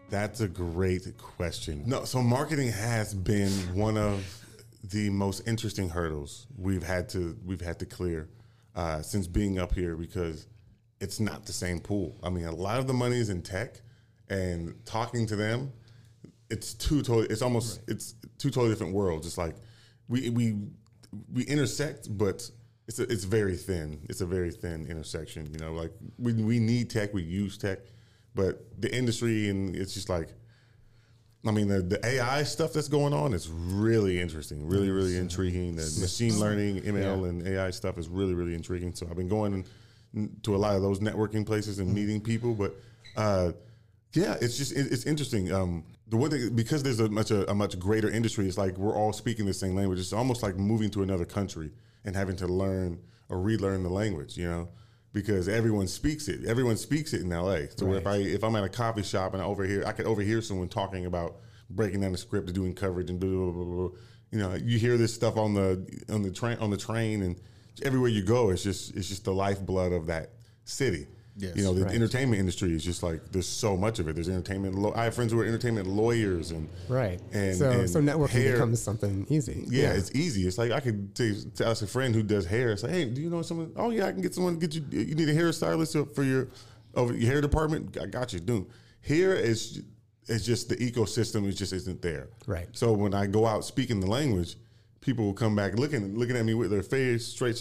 That's 0.09 0.41
a 0.41 0.47
great 0.47 1.07
question. 1.17 1.83
No, 1.85 2.05
so 2.05 2.21
marketing 2.21 2.71
has 2.71 3.13
been 3.15 3.49
one 3.75 3.97
of 3.97 4.23
the 4.83 5.09
most 5.11 5.47
interesting 5.47 5.89
hurdles 5.89 6.47
we've 6.57 6.83
had 6.83 7.07
to 7.09 7.37
we've 7.45 7.61
had 7.61 7.77
to 7.79 7.85
clear 7.85 8.29
uh, 8.75 9.01
since 9.01 9.27
being 9.27 9.57
up 9.59 9.73
here 9.73 9.95
because 9.95 10.47
it's 11.03 11.19
not 11.19 11.45
the 11.45 11.51
same 11.51 11.79
pool. 11.79 12.17
I 12.23 12.29
mean, 12.29 12.45
a 12.45 12.55
lot 12.55 12.79
of 12.79 12.87
the 12.87 12.93
money 12.93 13.17
is 13.17 13.29
in 13.29 13.41
tech, 13.41 13.81
and 14.29 14.73
talking 14.85 15.25
to 15.27 15.35
them, 15.35 15.73
it's 16.49 16.73
two 16.73 17.01
totally. 17.01 17.27
It's 17.27 17.41
almost 17.41 17.81
it's 17.89 18.15
two 18.37 18.49
totally 18.49 18.69
different 18.69 18.93
worlds. 18.93 19.27
It's 19.27 19.37
like 19.37 19.55
we 20.07 20.29
we 20.29 20.55
we 21.33 21.43
intersect, 21.43 22.17
but 22.17 22.49
it's 22.87 22.99
a, 22.99 23.03
it's 23.03 23.25
very 23.25 23.57
thin. 23.57 23.99
It's 24.09 24.21
a 24.21 24.25
very 24.25 24.49
thin 24.49 24.87
intersection. 24.87 25.51
You 25.51 25.59
know, 25.59 25.73
like 25.73 25.91
we 26.17 26.33
we 26.33 26.57
need 26.57 26.89
tech, 26.89 27.13
we 27.13 27.21
use 27.21 27.57
tech, 27.57 27.79
but 28.33 28.65
the 28.81 28.95
industry 28.95 29.49
and 29.49 29.75
it's 29.75 29.93
just 29.93 30.09
like. 30.09 30.29
I 31.45 31.51
mean, 31.51 31.67
the, 31.67 31.81
the 31.81 32.05
AI 32.05 32.43
stuff 32.43 32.71
that's 32.71 32.87
going 32.87 33.13
on 33.13 33.33
is 33.33 33.49
really 33.49 34.21
interesting, 34.21 34.65
really, 34.65 34.89
really 34.89 35.17
intriguing. 35.17 35.75
The 35.75 35.97
machine 35.99 36.39
learning, 36.39 36.83
ML, 36.83 37.27
and 37.27 37.45
AI 37.45 37.69
stuff 37.71 37.97
is 37.97 38.07
really, 38.07 38.33
really 38.33 38.55
intriguing. 38.55 38.93
So 38.95 39.05
I've 39.09 39.17
been 39.17 39.27
going 39.27 39.65
to 40.43 40.55
a 40.55 40.57
lot 40.57 40.75
of 40.75 40.81
those 40.81 40.99
networking 40.99 41.45
places 41.45 41.79
and 41.79 41.93
meeting 41.93 42.21
people. 42.21 42.53
But 42.53 42.75
uh, 43.15 43.53
yeah, 44.13 44.35
it's 44.41 44.57
just 44.57 44.71
it, 44.73 44.91
it's 44.91 45.05
interesting. 45.05 45.51
Um, 45.51 45.83
the 46.07 46.17
one 46.17 46.29
thing 46.29 46.55
because 46.55 46.83
there's 46.83 46.99
a 46.99 47.09
much 47.09 47.31
a, 47.31 47.49
a 47.49 47.55
much 47.55 47.79
greater 47.79 48.09
industry, 48.09 48.47
it's 48.47 48.57
like 48.57 48.77
we're 48.77 48.95
all 48.95 49.13
speaking 49.13 49.45
the 49.45 49.53
same 49.53 49.75
language. 49.75 49.99
It's 49.99 50.13
almost 50.13 50.43
like 50.43 50.57
moving 50.57 50.89
to 50.91 51.03
another 51.03 51.25
country 51.25 51.71
and 52.05 52.15
having 52.15 52.35
to 52.37 52.47
learn 52.47 52.99
or 53.29 53.39
relearn 53.39 53.83
the 53.83 53.89
language. 53.89 54.37
You 54.37 54.47
know, 54.47 54.69
because 55.13 55.47
everyone 55.47 55.87
speaks 55.87 56.27
it. 56.27 56.45
Everyone 56.45 56.77
speaks 56.77 57.13
it 57.13 57.21
in 57.21 57.29
LA. 57.29 57.67
So 57.75 57.93
if 57.93 58.05
I 58.05 58.17
if 58.17 58.43
I'm 58.43 58.55
at 58.55 58.63
a 58.63 58.69
coffee 58.69 59.03
shop 59.03 59.33
and 59.33 59.41
I 59.41 59.45
overhear, 59.45 59.85
I 59.85 59.91
could 59.91 60.05
overhear 60.05 60.41
someone 60.41 60.67
talking 60.67 61.05
about 61.05 61.37
breaking 61.69 62.01
down 62.01 62.11
the 62.11 62.17
script, 62.17 62.47
and 62.47 62.55
doing 62.55 62.73
coverage, 62.73 63.09
and 63.09 63.19
blah, 63.19 63.29
blah, 63.29 63.51
blah, 63.51 63.63
blah. 63.63 63.97
you 64.31 64.39
know, 64.39 64.53
you 64.53 64.77
hear 64.77 64.97
this 64.97 65.13
stuff 65.13 65.37
on 65.37 65.53
the 65.53 66.03
on 66.09 66.21
the 66.23 66.31
train 66.31 66.57
on 66.59 66.69
the 66.69 66.77
train, 66.77 67.21
and 67.21 67.39
everywhere 67.81 68.09
you 68.09 68.21
go, 68.23 68.49
it's 68.51 68.63
just 68.63 68.95
it's 68.95 69.07
just 69.09 69.23
the 69.25 69.33
lifeblood 69.33 69.91
of 69.91 70.05
that 70.07 70.31
city. 70.65 71.07
Yes. 71.35 71.55
you 71.55 71.63
know, 71.63 71.73
the 71.73 71.85
Right. 71.85 71.95
entertainment 71.95 72.39
industry 72.39 72.75
is 72.75 72.83
just 72.83 73.01
like 73.01 73.31
there's 73.31 73.47
so 73.47 73.75
much 73.75 73.97
of 73.97 74.07
it. 74.07 74.13
There's 74.13 74.29
entertainment. 74.29 74.75
Law- 74.75 74.93
I 74.95 75.05
have 75.05 75.15
friends 75.15 75.31
who 75.31 75.39
are 75.39 75.45
entertainment 75.45 75.87
lawyers, 75.87 76.51
and 76.51 76.69
Right. 76.87 77.19
and 77.31 77.57
so 77.57 77.71
and 77.71 77.89
so 77.89 77.99
networking 77.99 78.29
hair- 78.29 78.51
becomes 78.53 78.79
something 78.79 79.25
easy. 79.31 79.65
yeah, 79.67 79.93
it's 79.93 80.11
easy. 80.13 80.45
It's 80.47 80.59
like 80.59 80.71
I 80.71 80.79
could 80.79 81.15
to 81.15 81.35
ask 81.65 81.81
a 81.81 81.87
friend 81.87 82.13
who 82.13 82.21
does 82.21 82.45
hair. 82.45 82.71
It's 82.71 82.83
like, 82.83 82.91
hey, 82.91 83.05
do 83.05 83.19
you 83.19 83.31
know 83.31 83.41
someone? 83.41 83.71
Oh 83.75 83.89
yeah, 83.89 84.05
I 84.05 84.11
can 84.11 84.21
get 84.21 84.35
someone. 84.35 84.59
To 84.59 84.67
get 84.67 84.75
you. 84.75 84.83
You 84.99 85.15
need 85.15 85.27
a 85.27 85.33
hairstylist 85.33 86.13
for 86.13 86.21
your 86.23 86.49
over 86.93 87.15
your 87.15 87.31
hair 87.31 87.41
department. 87.41 87.97
I 87.99 88.05
got 88.05 88.31
you. 88.31 88.39
Dude, 88.39 88.67
Here 89.01 89.33
is 89.33 89.81
it's 90.27 90.45
just 90.45 90.69
the 90.69 90.75
ecosystem. 90.77 91.49
It 91.49 91.53
just 91.53 91.73
isn't 91.73 92.01
there. 92.03 92.27
Right. 92.45 92.67
So 92.73 92.93
when 92.93 93.15
I 93.15 93.25
go 93.25 93.47
out 93.47 93.65
speaking 93.65 93.99
the 93.99 94.07
language, 94.07 94.55
people 95.03 95.25
will 95.25 95.33
come 95.33 95.55
back 95.55 95.77
looking 95.77 96.17
looking 96.17 96.35
at 96.35 96.45
me 96.45 96.53
with 96.53 96.71
their 96.71 96.83
face 96.83 97.25
straight, 97.25 97.55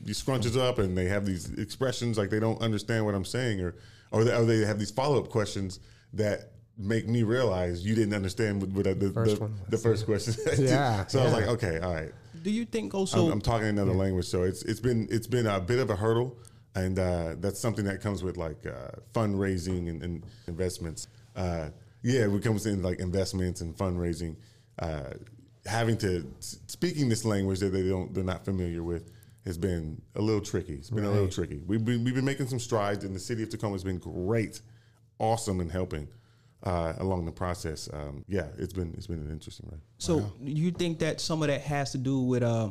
these 0.00 0.22
scrunches 0.22 0.58
up, 0.58 0.78
and 0.78 0.96
they 0.96 1.06
have 1.06 1.26
these 1.26 1.50
expressions 1.52 2.18
like 2.18 2.30
they 2.30 2.40
don't 2.40 2.60
understand 2.60 3.04
what 3.04 3.14
I'm 3.14 3.24
saying, 3.24 3.60
or 3.60 3.74
or 4.10 4.24
they, 4.24 4.34
or 4.34 4.44
they 4.44 4.60
have 4.60 4.78
these 4.78 4.90
follow 4.90 5.20
up 5.20 5.28
questions 5.28 5.80
that 6.14 6.52
make 6.78 7.08
me 7.08 7.22
realize 7.22 7.84
you 7.84 7.94
didn't 7.94 8.14
understand 8.14 8.60
what, 8.60 8.70
what 8.70 8.84
the, 8.84 8.94
the, 8.94 9.12
First 9.12 9.36
the, 9.36 9.40
one 9.40 9.54
the 9.68 9.78
first 9.78 10.06
question. 10.06 10.34
Yeah, 10.58 11.06
so 11.06 11.20
I 11.20 11.24
was 11.24 11.32
like, 11.32 11.46
okay, 11.46 11.78
all 11.80 11.94
right. 11.94 12.12
Do 12.42 12.50
you 12.50 12.64
think 12.64 12.94
also? 12.94 13.26
I'm, 13.26 13.32
I'm 13.32 13.40
talking 13.40 13.68
another 13.68 13.92
language, 13.92 14.26
so 14.26 14.42
it's 14.42 14.62
it's 14.62 14.80
been 14.80 15.08
it's 15.10 15.26
been 15.26 15.46
a 15.46 15.60
bit 15.60 15.78
of 15.78 15.90
a 15.90 15.96
hurdle, 15.96 16.38
and 16.74 16.98
uh, 16.98 17.34
that's 17.38 17.60
something 17.60 17.84
that 17.86 18.00
comes 18.00 18.22
with 18.22 18.36
like 18.36 18.66
uh, 18.66 18.90
fundraising 19.12 19.88
and, 19.88 20.02
and 20.02 20.24
investments. 20.46 21.08
Uh, 21.34 21.70
yeah, 22.02 22.26
it 22.26 22.42
comes 22.42 22.66
in 22.66 22.82
like 22.82 23.00
investments 23.00 23.60
and 23.60 23.76
fundraising. 23.76 24.36
Having 25.66 25.98
to 25.98 26.26
speaking 26.38 27.08
this 27.08 27.24
language 27.24 27.60
that 27.60 27.70
they 27.70 27.88
don't 27.88 28.14
they're 28.14 28.24
not 28.24 28.44
familiar 28.44 28.82
with 28.82 29.10
has 29.44 29.56
been 29.56 30.00
a 30.14 30.20
little 30.20 30.40
tricky. 30.40 30.74
It's 30.74 30.90
been 30.90 31.04
a 31.04 31.10
little 31.10 31.28
tricky. 31.28 31.62
We've 31.66 31.84
been 31.84 32.04
we've 32.04 32.14
been 32.14 32.24
making 32.24 32.48
some 32.48 32.58
strides, 32.58 33.04
and 33.04 33.14
the 33.14 33.20
city 33.20 33.42
of 33.42 33.50
Tacoma 33.50 33.74
has 33.74 33.84
been 33.84 33.98
great, 33.98 34.60
awesome 35.18 35.60
in 35.60 35.68
helping 35.68 36.08
uh, 36.62 36.94
along 36.98 37.24
the 37.26 37.32
process. 37.32 37.88
Um, 37.92 38.24
yeah, 38.28 38.46
it's 38.58 38.72
been 38.72 38.92
it's 38.96 39.06
been 39.06 39.20
an 39.20 39.30
interesting 39.30 39.68
ride. 39.70 39.80
So 39.98 40.32
you 40.42 40.72
think 40.72 40.98
that 40.98 41.20
some 41.20 41.42
of 41.42 41.48
that 41.48 41.60
has 41.62 41.92
to 41.92 41.98
do 41.98 42.20
with 42.20 42.42
uh, 42.42 42.70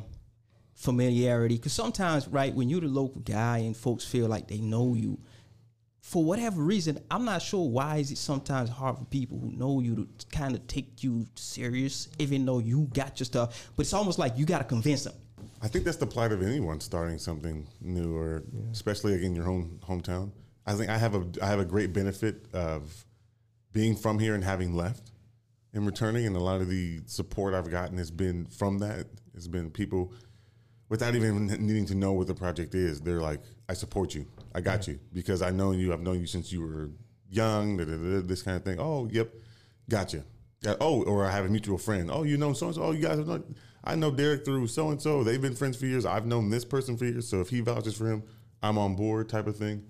familiarity? 0.75 1.55
Because 1.55 1.73
sometimes, 1.73 2.27
right, 2.27 2.53
when 2.53 2.69
you're 2.69 2.81
the 2.81 2.87
local 2.87 3.21
guy 3.21 3.59
and 3.59 3.75
folks 3.75 4.05
feel 4.05 4.27
like 4.27 4.47
they 4.47 4.59
know 4.59 4.93
you, 4.93 5.17
for 6.05 6.23
whatever 6.23 6.61
reason, 6.61 6.99
I'm 7.09 7.25
not 7.25 7.41
sure 7.41 7.67
why 7.67 7.97
is 7.97 8.11
it 8.11 8.19
sometimes 8.19 8.69
hard 8.69 8.99
for 8.99 9.05
people 9.05 9.39
who 9.39 9.51
know 9.53 9.79
you 9.79 9.95
to 9.95 10.25
kind 10.27 10.53
of 10.53 10.65
take 10.67 11.03
you 11.03 11.25
serious, 11.33 12.09
even 12.19 12.45
though 12.45 12.59
you 12.59 12.87
got 12.93 13.19
your 13.19 13.25
stuff. 13.25 13.71
But 13.75 13.87
it's 13.87 13.93
almost 13.93 14.19
like 14.19 14.37
you 14.37 14.45
got 14.45 14.59
to 14.59 14.65
convince 14.65 15.05
them. 15.05 15.15
I 15.63 15.67
think 15.67 15.83
that's 15.83 15.97
the 15.97 16.05
plight 16.05 16.31
of 16.31 16.43
anyone 16.43 16.79
starting 16.79 17.17
something 17.17 17.67
new, 17.81 18.15
or 18.15 18.43
especially 18.71 19.13
like 19.13 19.23
in 19.23 19.35
your 19.35 19.45
home 19.45 19.79
hometown. 19.83 20.29
I 20.67 20.73
think 20.73 20.91
I 20.91 20.97
have 20.99 21.15
a 21.15 21.25
I 21.41 21.47
have 21.47 21.59
a 21.59 21.65
great 21.65 21.91
benefit 21.91 22.45
of 22.53 23.03
being 23.73 23.95
from 23.95 24.19
here 24.19 24.35
and 24.35 24.43
having 24.43 24.75
left 24.75 25.11
and 25.73 25.87
returning, 25.87 26.27
and 26.27 26.35
a 26.35 26.39
lot 26.39 26.61
of 26.61 26.69
the 26.69 26.99
support 27.07 27.55
I've 27.55 27.71
gotten 27.71 27.97
has 27.97 28.11
been 28.11 28.45
from 28.45 28.77
that. 28.77 29.07
It's 29.33 29.47
been 29.47 29.71
people 29.71 30.13
without 30.87 31.15
even 31.15 31.47
needing 31.47 31.87
to 31.87 31.95
know 31.95 32.13
what 32.13 32.27
the 32.27 32.35
project 32.35 32.75
is. 32.75 33.01
They're 33.01 33.21
like, 33.21 33.41
"I 33.67 33.73
support 33.73 34.13
you. 34.13 34.27
I 34.55 34.61
got 34.61 34.87
you 34.87 34.97
because 35.11 35.41
I 35.41 35.51
know 35.51 35.71
you. 35.71 35.91
I've 35.91 36.01
known 36.01 36.21
you 36.21 36.27
since 36.27 36.49
you 36.51 36.61
were 36.61 36.89
young. 37.29 37.75
Da, 37.75 37.83
da, 37.83 37.97
da, 37.97 38.21
this 38.21 38.41
kind 38.41 38.55
of 38.55 38.63
thing. 38.63 38.79
Oh, 38.79 39.09
yep, 39.11 39.33
gotcha. 39.89 40.23
Yeah, 40.61 40.75
oh, 40.79 41.03
or 41.03 41.25
I 41.25 41.31
have 41.31 41.45
a 41.45 41.49
mutual 41.49 41.77
friend. 41.77 42.09
Oh, 42.09 42.23
you 42.23 42.37
know 42.37 42.53
so 42.53 42.67
and 42.67 42.75
so. 42.75 42.83
Oh, 42.83 42.91
you 42.91 43.01
guys 43.01 43.17
have 43.17 43.27
known. 43.27 43.55
I 43.83 43.95
know 43.95 44.11
Derek 44.11 44.45
through 44.45 44.67
so 44.67 44.89
and 44.89 45.01
so. 45.01 45.25
They've 45.25 45.41
been 45.41 45.55
friends 45.55 45.75
for 45.75 45.85
years. 45.85 46.05
I've 46.05 46.25
known 46.25 46.49
this 46.49 46.63
person 46.63 46.95
for 46.95 47.03
years. 47.03 47.27
So 47.27 47.41
if 47.41 47.49
he 47.49 47.59
vouches 47.59 47.97
for 47.97 48.09
him, 48.09 48.23
I'm 48.63 48.77
on 48.77 48.95
board. 48.95 49.27
Type 49.27 49.45
of 49.45 49.57
thing. 49.57 49.83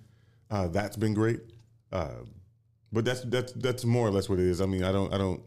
Uh, 0.49 0.67
that's 0.67 0.97
been 0.97 1.13
great. 1.13 1.41
Uh, 1.91 2.23
but 2.91 3.05
that's 3.05 3.21
that's 3.21 3.53
that's 3.53 3.85
more 3.85 4.07
or 4.07 4.11
less 4.11 4.27
what 4.27 4.39
it 4.39 4.47
is. 4.47 4.61
I 4.61 4.65
mean, 4.65 4.83
I 4.83 4.91
don't 4.91 5.13
I 5.13 5.19
don't 5.19 5.43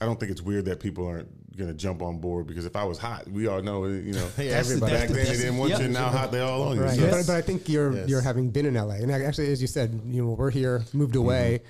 I 0.00 0.04
don't 0.06 0.18
think 0.20 0.30
it's 0.30 0.42
weird 0.42 0.64
that 0.66 0.80
people 0.80 1.06
aren't 1.06 1.56
gonna 1.56 1.74
jump 1.74 2.02
on 2.02 2.18
board 2.18 2.46
because 2.46 2.66
if 2.66 2.76
I 2.76 2.84
was 2.84 2.98
hot, 2.98 3.26
we 3.28 3.48
all 3.48 3.60
know 3.62 3.84
you 3.86 4.12
know. 4.12 4.28
Yeah, 4.38 4.50
That's 4.50 4.68
the- 4.68 4.74
everybody. 4.74 4.92
Back 4.92 5.08
the- 5.08 5.14
then 5.14 5.16
they 5.16 5.22
that's- 5.24 5.38
didn't 5.40 5.58
want 5.58 5.70
yep. 5.70 5.80
you. 5.80 5.88
Now 5.88 6.08
hot 6.08 6.30
they 6.30 6.40
all 6.40 6.62
on 6.68 6.76
you. 6.76 6.82
Right, 6.82 6.96
So- 6.98 7.10
but, 7.10 7.26
but 7.26 7.36
I 7.36 7.42
think 7.42 7.68
you're 7.68 7.92
Yes. 7.94 8.08
you're 8.08 8.20
having 8.20 8.50
been 8.50 8.66
in 8.66 8.74
LA, 8.74 8.94
and 9.02 9.10
actually, 9.10 9.50
as 9.50 9.60
you 9.60 9.66
said, 9.66 10.00
you 10.06 10.22
know, 10.24 10.32
we're 10.32 10.50
here, 10.50 10.84
moved 10.92 11.16
away, 11.16 11.62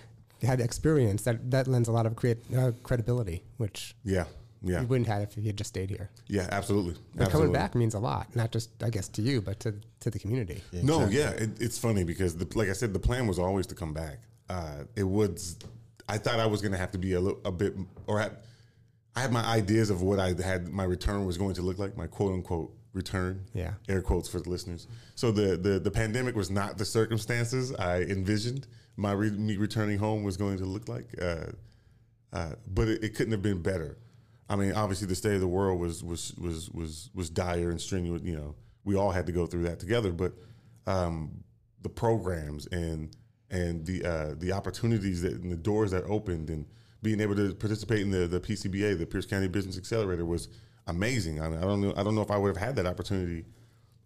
had 0.42 0.60
experience. 0.60 1.22
That 1.22 1.50
that 1.50 1.66
lends 1.68 1.88
a 1.88 1.92
lot 1.92 2.04
of 2.06 2.16
create, 2.16 2.38
uh, 2.54 2.72
credibility, 2.82 3.42
which 3.56 3.94
Yeah, 4.04 4.24
yeah, 4.62 4.82
you 4.82 4.86
wouldn't 4.86 5.08
have 5.08 5.22
if 5.22 5.36
you 5.38 5.44
had 5.44 5.56
just 5.56 5.68
stayed 5.68 5.88
here. 5.88 6.10
yeah. 6.26 6.48
Absolutely. 6.50 6.96
But 7.14 7.26
absolutely. 7.28 7.30
coming 7.30 7.52
back 7.52 7.74
means 7.74 7.94
a 7.94 7.98
lot, 7.98 8.36
not 8.36 8.52
just 8.52 8.70
I 8.82 8.90
guess 8.90 9.08
to 9.08 9.22
you, 9.22 9.40
but 9.40 9.58
to 9.60 9.74
to 10.00 10.10
the 10.10 10.18
community. 10.18 10.62
No, 10.72 11.06
yeah, 11.08 11.30
it, 11.30 11.50
it's 11.60 11.78
funny 11.78 12.04
because, 12.04 12.36
the, 12.36 12.46
like 12.58 12.68
I 12.68 12.74
said, 12.74 12.92
the 12.92 13.00
plan 13.00 13.26
was 13.26 13.38
always 13.38 13.66
to 13.68 13.74
come 13.74 13.94
back. 13.94 14.18
Uh, 14.50 14.84
it 14.96 15.02
was, 15.02 15.56
I 16.08 16.18
thought 16.18 16.40
I 16.40 16.46
was 16.46 16.62
going 16.62 16.72
to 16.72 16.78
have 16.78 16.90
to 16.92 16.98
be 16.98 17.12
a, 17.12 17.20
little, 17.20 17.40
a 17.44 17.52
bit, 17.52 17.74
or 18.06 18.18
have, 18.18 18.36
I 19.14 19.20
had 19.20 19.32
my 19.32 19.44
ideas 19.44 19.90
of 19.90 20.02
what 20.02 20.18
I 20.18 20.34
had 20.42 20.68
my 20.68 20.84
return 20.84 21.26
was 21.26 21.36
going 21.36 21.54
to 21.54 21.62
look 21.62 21.78
like, 21.78 21.96
my 21.96 22.06
quote 22.06 22.32
unquote 22.32 22.72
return. 22.92 23.44
Yeah. 23.54 23.74
air 23.88 24.02
quotes 24.02 24.28
for 24.28 24.40
the 24.40 24.48
listeners. 24.48 24.86
So 25.14 25.30
the 25.30 25.56
the, 25.56 25.78
the 25.78 25.90
pandemic 25.90 26.34
was 26.34 26.50
not 26.50 26.78
the 26.78 26.84
circumstances 26.84 27.74
I 27.74 28.02
envisioned. 28.02 28.66
My 28.96 29.12
re- 29.12 29.30
me 29.30 29.56
returning 29.56 29.98
home 29.98 30.24
was 30.24 30.36
going 30.36 30.58
to 30.58 30.64
look 30.64 30.88
like, 30.88 31.14
uh, 31.20 31.46
uh, 32.32 32.52
but 32.66 32.88
it, 32.88 33.04
it 33.04 33.14
couldn't 33.14 33.32
have 33.32 33.42
been 33.42 33.62
better. 33.62 33.98
I 34.48 34.56
mean, 34.56 34.72
obviously, 34.72 35.06
the 35.06 35.14
state 35.14 35.34
of 35.34 35.40
the 35.40 35.48
world 35.48 35.78
was 35.78 36.02
was 36.02 36.34
was 36.38 36.70
was 36.70 37.10
was 37.14 37.30
dire 37.30 37.70
and 37.70 37.80
strenuous. 37.80 38.22
You 38.22 38.36
know, 38.36 38.54
we 38.84 38.96
all 38.96 39.10
had 39.10 39.26
to 39.26 39.32
go 39.32 39.46
through 39.46 39.64
that 39.64 39.78
together. 39.78 40.10
But 40.12 40.32
um, 40.86 41.44
the 41.82 41.88
programs 41.88 42.66
and 42.66 43.14
and 43.50 43.84
the 43.86 44.04
uh, 44.04 44.34
the 44.38 44.52
opportunities 44.52 45.22
that 45.22 45.32
and 45.32 45.50
the 45.50 45.56
doors 45.56 45.90
that 45.90 46.04
opened 46.04 46.50
and 46.50 46.66
being 47.02 47.20
able 47.20 47.34
to 47.36 47.54
participate 47.54 48.00
in 48.00 48.10
the 48.10 48.26
the 48.26 48.40
PCBA, 48.40 48.98
the 48.98 49.06
Pierce 49.06 49.26
County 49.26 49.48
Business 49.48 49.78
Accelerator, 49.78 50.24
was 50.24 50.48
amazing. 50.86 51.40
I, 51.40 51.46
I 51.46 51.60
don't 51.60 51.80
know. 51.80 51.94
I 51.96 52.02
don't 52.02 52.14
know 52.14 52.22
if 52.22 52.30
I 52.30 52.36
would 52.36 52.48
have 52.48 52.56
had 52.56 52.76
that 52.76 52.86
opportunity 52.86 53.44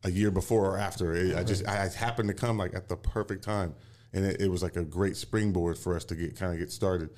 a 0.04 0.10
year 0.10 0.30
before 0.30 0.66
or 0.66 0.78
after. 0.78 1.14
It, 1.14 1.36
I 1.36 1.44
just 1.44 1.66
I 1.66 1.88
happened 1.88 2.28
to 2.28 2.34
come 2.34 2.58
like 2.58 2.74
at 2.74 2.88
the 2.88 2.96
perfect 2.96 3.44
time, 3.44 3.74
and 4.12 4.24
it, 4.24 4.42
it 4.42 4.48
was 4.48 4.62
like 4.62 4.76
a 4.76 4.84
great 4.84 5.16
springboard 5.16 5.78
for 5.78 5.96
us 5.96 6.04
to 6.06 6.14
get 6.14 6.36
kind 6.36 6.52
of 6.52 6.58
get 6.58 6.70
started. 6.70 7.10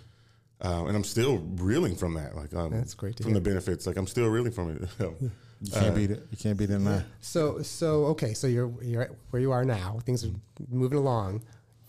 Um, 0.61 0.87
and 0.87 0.97
I'm 0.97 1.05
still 1.05 1.39
reeling 1.57 1.97
from 1.97 2.15
that. 2.15 2.37
Like 2.37 2.55
um, 2.55 2.71
That's 2.71 2.95
great 2.95 3.17
to 3.17 3.23
from 3.25 3.33
hear. 3.33 3.41
the 3.41 3.51
benefits. 3.51 3.87
Like 3.87 3.97
I'm 3.97 4.07
still 4.07 4.29
reeling 4.29 4.53
from 4.53 4.71
it. 4.71 4.89
You 5.61 5.73
can't 5.73 5.95
beat 5.95 6.11
it. 6.11 6.27
You 6.31 6.37
can't 6.37 6.59
beat 6.59 6.69
it 6.69 6.79
now. 6.79 7.03
So 7.21 7.63
so 7.63 8.07
okay, 8.07 8.35
so 8.35 8.47
you're 8.47 8.71
you're 8.83 9.03
at 9.03 9.11
where 9.31 9.41
you 9.41 9.51
are 9.53 9.65
now. 9.65 9.99
Things 10.05 10.23
are 10.25 10.31
moving 10.69 10.99
along. 10.99 11.43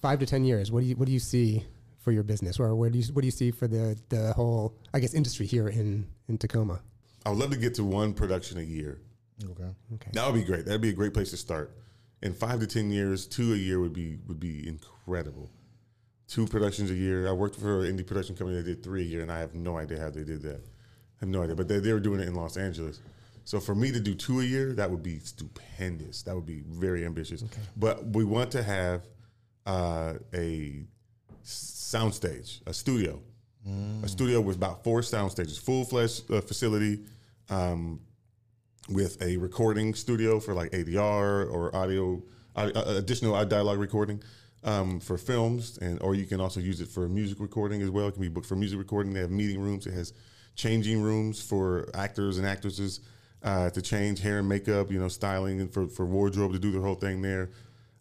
Five 0.05 0.19
to 0.19 0.27
ten 0.27 0.45
years. 0.45 0.71
What 0.71 0.81
do 0.81 0.85
you 0.85 0.95
what 0.97 1.07
do 1.07 1.11
you 1.11 1.19
see 1.19 1.65
for 1.97 2.11
your 2.11 2.21
business, 2.21 2.59
or 2.59 2.75
where 2.75 2.91
do 2.91 2.99
you 2.99 3.05
what 3.13 3.21
do 3.21 3.25
you 3.25 3.31
see 3.31 3.49
for 3.49 3.67
the 3.67 3.97
the 4.09 4.33
whole 4.33 4.77
I 4.93 4.99
guess 4.99 5.15
industry 5.15 5.47
here 5.47 5.67
in 5.67 6.05
in 6.27 6.37
Tacoma? 6.37 6.79
I 7.25 7.31
would 7.31 7.39
love 7.39 7.49
to 7.49 7.57
get 7.57 7.73
to 7.75 7.83
one 7.83 8.13
production 8.13 8.59
a 8.59 8.61
year. 8.61 9.01
Okay. 9.43 9.63
Okay. 9.95 10.11
That 10.13 10.27
would 10.27 10.35
be 10.35 10.43
great. 10.43 10.67
That'd 10.67 10.79
be 10.79 10.89
a 10.89 10.93
great 10.93 11.15
place 11.15 11.31
to 11.31 11.37
start. 11.37 11.75
In 12.21 12.35
five 12.35 12.59
to 12.59 12.67
ten 12.67 12.91
years, 12.91 13.25
two 13.25 13.53
a 13.53 13.55
year 13.55 13.79
would 13.79 13.93
be 13.93 14.19
would 14.27 14.39
be 14.39 14.67
incredible. 14.67 15.49
Two 16.27 16.45
productions 16.45 16.91
a 16.91 16.95
year. 16.95 17.27
I 17.27 17.31
worked 17.31 17.55
for 17.55 17.83
an 17.83 17.97
indie 17.97 18.05
production 18.05 18.35
company 18.35 18.57
that 18.57 18.65
did 18.67 18.83
three 18.83 19.01
a 19.01 19.05
year, 19.05 19.21
and 19.23 19.31
I 19.31 19.39
have 19.39 19.55
no 19.55 19.75
idea 19.79 19.99
how 19.99 20.11
they 20.11 20.23
did 20.23 20.43
that. 20.43 20.61
I 20.61 21.21
have 21.21 21.29
no 21.29 21.41
idea, 21.41 21.55
but 21.55 21.67
they, 21.67 21.79
they 21.79 21.93
were 21.93 21.99
doing 21.99 22.19
it 22.19 22.27
in 22.27 22.35
Los 22.35 22.57
Angeles. 22.57 23.01
So 23.43 23.59
for 23.59 23.73
me 23.73 23.91
to 23.91 23.99
do 23.99 24.13
two 24.13 24.41
a 24.41 24.43
year, 24.43 24.73
that 24.73 24.91
would 24.91 25.01
be 25.01 25.17
stupendous. 25.17 26.21
That 26.23 26.35
would 26.35 26.45
be 26.45 26.61
very 26.67 27.05
ambitious. 27.05 27.43
But 27.75 28.05
we 28.05 28.23
want 28.23 28.51
to 28.51 28.61
have 28.61 29.01
uh, 29.65 30.13
a 30.33 30.85
soundstage, 31.43 32.61
a 32.67 32.73
studio, 32.73 33.21
a 34.03 34.07
studio 34.07 34.41
with 34.41 34.57
about 34.57 34.83
four 34.83 35.01
sound 35.01 35.31
stages, 35.31 35.57
full 35.57 35.85
fledged 35.85 36.31
uh, 36.31 36.41
facility. 36.41 37.01
Um, 37.49 37.99
with 38.89 39.21
a 39.21 39.37
recording 39.37 39.93
studio 39.93 40.39
for 40.39 40.53
like 40.53 40.71
ADR 40.71 41.51
or 41.51 41.75
audio, 41.75 42.21
uh, 42.55 42.71
additional 42.85 43.43
dialogue 43.45 43.79
recording 43.79 44.21
um, 44.63 44.99
for 44.99 45.17
films, 45.17 45.77
and 45.79 46.01
or 46.01 46.15
you 46.15 46.25
can 46.25 46.39
also 46.39 46.59
use 46.59 46.81
it 46.81 46.87
for 46.87 47.07
music 47.07 47.39
recording 47.39 47.81
as 47.81 47.89
well. 47.89 48.07
It 48.07 48.13
can 48.13 48.21
be 48.21 48.27
booked 48.27 48.47
for 48.47 48.55
music 48.55 48.77
recording. 48.79 49.13
They 49.13 49.21
have 49.21 49.31
meeting 49.31 49.59
rooms. 49.59 49.87
It 49.87 49.93
has 49.93 50.13
changing 50.55 51.01
rooms 51.01 51.41
for 51.41 51.89
actors 51.93 52.37
and 52.37 52.47
actresses 52.47 53.01
uh, 53.43 53.69
to 53.71 53.81
change 53.81 54.21
hair 54.21 54.39
and 54.39 54.49
makeup, 54.49 54.91
you 54.91 54.99
know, 54.99 55.07
styling, 55.07 55.61
and 55.61 55.73
for 55.73 55.87
for 55.87 56.05
wardrobe 56.05 56.53
to 56.53 56.59
do 56.59 56.71
their 56.71 56.81
whole 56.81 56.95
thing 56.95 57.21
there. 57.21 57.51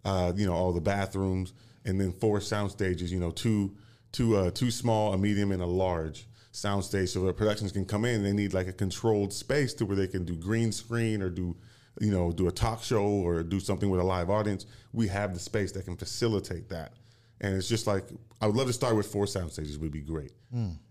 Uh, 0.05 0.33
you 0.37 0.47
know, 0.47 0.53
all 0.53 0.73
the 0.73 0.81
bathrooms, 0.81 1.53
and 1.85 2.01
then 2.01 2.13
four 2.13 2.41
sound 2.41 2.71
stages. 2.71 3.13
You 3.13 3.21
know, 3.21 3.31
two 3.31 3.75
two 4.13 4.37
uh, 4.37 4.51
two 4.51 4.71
small, 4.71 5.13
a 5.13 5.19
medium, 5.19 5.53
and 5.53 5.63
a 5.63 5.67
large 5.67 6.27
sound 6.53 6.85
stage 6.85 7.11
so 7.11 7.25
that 7.25 7.37
productions 7.37 7.73
can 7.73 7.85
come 7.85 8.05
in. 8.05 8.23
They 8.23 8.33
need 8.33 8.55
like 8.55 8.69
a 8.69 8.73
controlled 8.73 9.33
space 9.33 9.75
to 9.75 9.87
where 9.87 9.97
they 9.97 10.07
can 10.07 10.25
do 10.25 10.37
green 10.37 10.71
screen 10.71 11.21
or 11.21 11.29
do 11.29 11.57
you 12.01 12.11
know 12.11 12.33
do 12.33 12.49
a 12.49 12.53
talk 12.53 12.83
show 12.83 13.05
or 13.05 13.43
do 13.43 13.61
something 13.61 13.91
with 13.91 14.01
a 14.01 14.05
live 14.05 14.31
audience. 14.31 14.67
We 14.93 15.09
have 15.09 15.35
the 15.35 15.41
space 15.41 15.73
that 15.73 15.85
can 15.85 15.97
facilitate 15.97 16.69
that. 16.69 16.93
And 17.41 17.55
it's 17.57 17.69
just 17.69 17.87
like 17.87 18.05
i 18.41 18.47
would 18.47 18.57
love 18.57 18.69
to 18.69 18.73
start 18.73 18.97
with 18.97 19.07
four 19.07 19.27
sound 19.27 19.53
stages 19.53 19.79
would 19.79 19.93
be 19.93 20.01
great. 20.01 20.33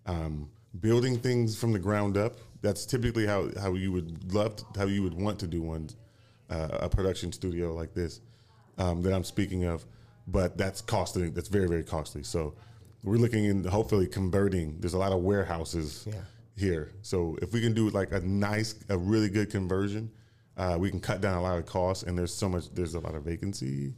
Um, 0.06 0.50
building 0.80 1.18
things 1.20 1.58
from 1.58 1.72
the 1.72 1.80
ground 1.80 2.18
up 2.18 2.36
that's 2.62 2.86
typically 2.86 3.26
how, 3.26 3.50
how 3.60 3.74
you 3.74 3.92
would 3.92 4.34
love 4.34 4.56
to, 4.56 4.66
how 4.76 4.86
you 4.86 5.04
would 5.04 5.14
want 5.14 5.40
to 5.40 5.48
do 5.48 5.62
one 5.62 5.90
uh, 6.50 6.80
a 6.82 6.90
production 6.90 7.32
studio 7.32 7.74
like 7.74 7.94
this 7.94 8.22
um, 8.78 9.02
that 9.02 9.14
i'm 9.14 9.24
speaking 9.24 9.66
of 9.66 9.86
but 10.28 10.58
that's 10.58 10.82
costly 10.82 11.30
that's 11.30 11.50
very 11.50 11.68
very 11.68 11.84
costly. 11.84 12.24
So 12.24 12.54
we're 13.04 13.18
looking 13.18 13.44
in 13.46 13.66
hopefully 13.66 14.08
converting 14.08 14.78
there's 14.80 14.94
a 14.94 14.98
lot 14.98 15.12
of 15.12 15.22
warehouses 15.22 16.06
Yeah. 16.08 16.22
here. 16.56 16.92
So 17.02 17.38
if 17.42 17.52
we 17.52 17.60
can 17.60 17.74
do 17.74 17.90
like 17.90 18.14
a 18.14 18.22
nice 18.22 18.76
a 18.90 18.98
really 18.98 19.28
good 19.30 19.50
conversion 19.52 20.10
uh, 20.56 20.78
we 20.80 20.90
can 20.90 21.02
cut 21.02 21.20
down 21.20 21.36
a 21.38 21.42
lot 21.42 21.58
of 21.58 21.66
costs 21.66 22.04
and 22.04 22.18
there's 22.18 22.34
so 22.34 22.48
much 22.48 22.74
there's 22.74 22.94
a 22.94 23.00
lot 23.02 23.16
of 23.16 23.24
vacancy 23.24 23.94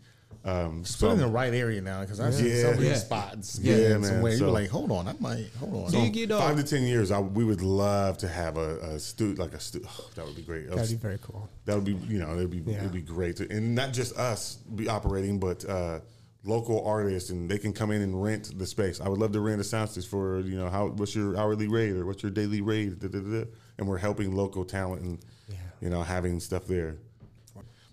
um, 0.46 0.80
Put 0.82 0.88
so 0.88 1.10
it 1.10 1.14
in 1.14 1.18
the 1.20 1.28
right 1.28 1.54
area 1.54 1.82
now 1.82 2.02
because 2.02 2.20
I 2.20 2.30
see 2.30 2.50
Yeah. 2.56 2.62
some 2.62 2.74
of 2.74 2.80
these 2.80 2.90
Yeah. 2.90 2.96
spots. 2.96 3.60
Yeah, 3.60 3.76
Yeah, 3.78 3.90
man, 3.98 4.04
somewhere 4.04 4.32
so- 4.38 4.46
you're 4.46 4.54
like, 4.54 4.70
hold 4.70 4.92
on, 4.92 5.08
I 5.08 5.16
might 5.20 5.50
hold 5.60 5.86
on. 5.88 5.92
Do 5.92 6.00
you 6.00 6.10
get 6.12 6.30
uh, 6.32 6.40
five 6.40 6.56
to 6.58 6.64
ten 6.64 6.84
years 6.84 7.10
I, 7.12 7.20
we 7.20 7.44
would 7.44 7.62
love 7.62 8.18
to 8.20 8.28
have 8.28 8.58
a, 8.58 8.78
a 8.80 9.00
stu 9.00 9.34
like 9.36 9.54
a 9.54 9.60
stu- 9.60 9.82
oh, 9.88 10.10
that 10.16 10.26
would 10.26 10.36
be 10.36 10.44
great 10.44 10.70
That'd 10.70 10.88
be 10.90 10.96
very 10.96 11.18
cool. 11.22 11.50
that 11.66 11.76
would 11.76 11.84
be 11.84 11.94
you 12.08 12.20
know 12.20 12.34
it'd 12.38 12.52
be 12.52 12.58
Yeah. 12.72 12.78
it'd 12.80 12.92
be 12.94 13.02
great 13.02 13.38
to, 13.38 13.50
and 13.52 13.74
not 13.74 13.92
just 13.92 14.16
us 14.18 14.58
be 14.76 14.88
operating 14.88 15.40
but 15.40 15.66
uh, 15.68 16.00
local 16.44 16.86
artists 16.86 17.32
and 17.32 17.50
they 17.50 17.58
can 17.58 17.74
come 17.74 17.90
in 17.90 18.04
and 18.04 18.22
rent 18.22 18.56
the 18.60 18.68
space 18.68 19.02
i 19.02 19.10
would 19.10 19.18
love 19.20 19.32
to 19.32 19.40
rent 19.40 19.60
a 19.60 19.64
soundstage 19.64 20.06
for 20.06 20.42
you 20.42 20.56
know 20.56 20.70
how 20.70 20.90
what's 20.90 21.16
your 21.16 21.36
hourly 21.38 21.68
rate 21.68 21.90
or 21.94 22.06
what's 22.06 22.22
your 22.22 22.32
daily 22.32 22.62
rate 22.62 23.00
da, 23.00 23.08
da, 23.08 23.18
da, 23.20 23.40
da. 23.42 23.46
and 23.80 23.88
we're 23.88 23.98
helping 23.98 24.36
local 24.36 24.64
talent 24.64 25.02
and 25.02 25.18
Yeah. 25.50 25.56
you 25.82 25.90
know 25.90 26.04
having 26.04 26.40
stuff 26.40 26.68
there 26.68 26.98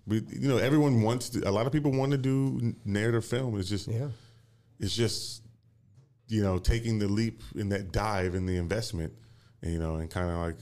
we, 0.07 0.23
you 0.31 0.49
know 0.49 0.57
everyone 0.57 1.03
wants 1.03 1.31
to 1.31 1.49
a 1.49 1.51
lot 1.51 1.67
of 1.67 1.73
people 1.73 1.93
want 1.93 2.13
to 2.13 2.19
do 2.19 2.75
narrative 2.85 3.25
film. 3.25 3.59
It's 3.59 3.69
just 3.69 3.89
Yeah. 3.89 4.09
it's 4.81 4.95
just 4.95 5.43
you 6.29 6.43
know 6.43 6.59
taking 6.59 6.99
the 6.99 7.09
leap 7.09 7.43
in 7.55 7.69
that 7.71 7.93
dive 7.93 8.35
in 8.35 8.47
the 8.47 8.57
investment 8.57 9.13
you 9.63 9.79
know 9.79 9.97
and 9.97 10.11
kind 10.11 10.31
of 10.31 10.37
like 10.39 10.57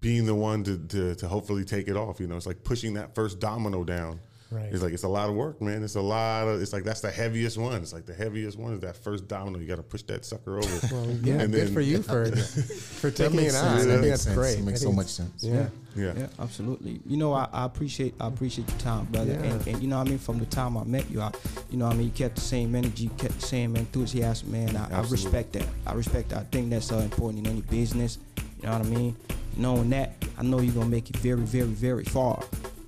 being 0.00 0.26
the 0.26 0.34
one 0.34 0.62
to, 0.64 0.76
to 0.88 1.14
to 1.14 1.28
hopefully 1.28 1.64
take 1.64 1.88
it 1.88 1.96
off 1.96 2.20
you 2.20 2.26
know. 2.26 2.36
It's 2.36 2.46
like 2.46 2.62
pushing 2.64 2.94
that 2.94 3.14
first 3.14 3.40
domino 3.40 3.84
down 3.84 4.20
Right. 4.50 4.72
it's 4.72 4.80
like 4.82 4.92
it's 4.92 5.02
a 5.02 5.08
lot 5.08 5.28
of 5.28 5.34
work 5.34 5.60
man 5.60 5.82
it's 5.82 5.96
a 5.96 6.00
lot 6.00 6.46
of 6.46 6.62
it's 6.62 6.72
like 6.72 6.84
that's 6.84 7.00
the 7.00 7.10
heaviest 7.10 7.58
one 7.58 7.82
it's 7.82 7.92
like 7.92 8.06
the 8.06 8.14
heaviest 8.14 8.56
one 8.56 8.74
is 8.74 8.80
that 8.80 8.96
first 8.96 9.26
domino 9.26 9.58
you 9.58 9.66
got 9.66 9.76
to 9.76 9.82
push 9.82 10.02
that 10.04 10.24
sucker 10.24 10.58
over 10.58 10.86
Well, 10.92 11.04
yeah, 11.22 11.40
And 11.40 11.52
good 11.52 11.66
then- 11.68 11.74
for 11.74 11.80
you 11.80 12.00
for 12.02 12.26
for 13.00 13.10
taking 13.10 13.38
it 13.40 13.42
makes 13.42 13.54
on. 13.56 13.78
sense. 13.78 13.82
I 13.82 13.86
That 13.86 13.90
think 13.92 14.00
makes 14.02 14.10
that's 14.10 14.22
sense. 14.22 14.36
great. 14.36 14.58
It 14.58 14.64
makes 14.64 14.82
I 14.82 14.84
so 14.84 14.92
much 14.92 15.06
sense. 15.08 15.42
Yeah. 15.42 15.68
yeah 15.96 16.12
Yeah, 16.16 16.26
absolutely. 16.38 17.00
You 17.06 17.16
know, 17.16 17.32
I, 17.32 17.48
I 17.52 17.64
appreciate 17.64 18.14
I 18.20 18.28
appreciate 18.28 18.68
your 18.68 18.78
time, 18.78 19.06
brother. 19.06 19.32
Yeah. 19.32 19.42
And, 19.50 19.66
and 19.66 19.82
you 19.82 19.88
know, 19.88 19.98
what 19.98 20.06
I 20.06 20.10
mean, 20.10 20.18
from 20.18 20.38
the 20.38 20.46
time 20.46 20.76
I 20.76 20.84
met 20.84 21.10
you, 21.10 21.20
I, 21.20 21.32
you 21.70 21.76
know, 21.78 21.86
what 21.86 21.94
I 21.94 21.96
mean, 21.98 22.06
you 22.06 22.12
kept 22.12 22.36
the 22.36 22.40
same 22.42 22.74
energy, 22.76 23.04
you 23.04 23.10
kept 23.10 23.40
the 23.40 23.46
same 23.46 23.74
enthusiasm, 23.74 24.52
man. 24.52 24.76
I, 24.76 24.98
I 24.98 25.00
respect 25.02 25.54
that. 25.54 25.66
I 25.86 25.92
respect 25.94 26.28
that. 26.30 26.38
I 26.38 26.44
think 26.44 26.70
that's 26.70 26.92
uh, 26.92 26.98
important 26.98 27.44
in 27.46 27.52
any 27.52 27.62
business. 27.62 28.18
You 28.62 28.68
know 28.68 28.78
what 28.78 28.86
I 28.86 28.90
mean? 28.90 29.16
Knowing 29.56 29.90
that, 29.90 30.12
I 30.38 30.42
know 30.44 30.60
you're 30.60 30.74
gonna 30.74 30.86
make 30.86 31.10
it 31.10 31.16
very, 31.16 31.40
very, 31.40 31.66
very 31.66 32.04
far, 32.04 32.42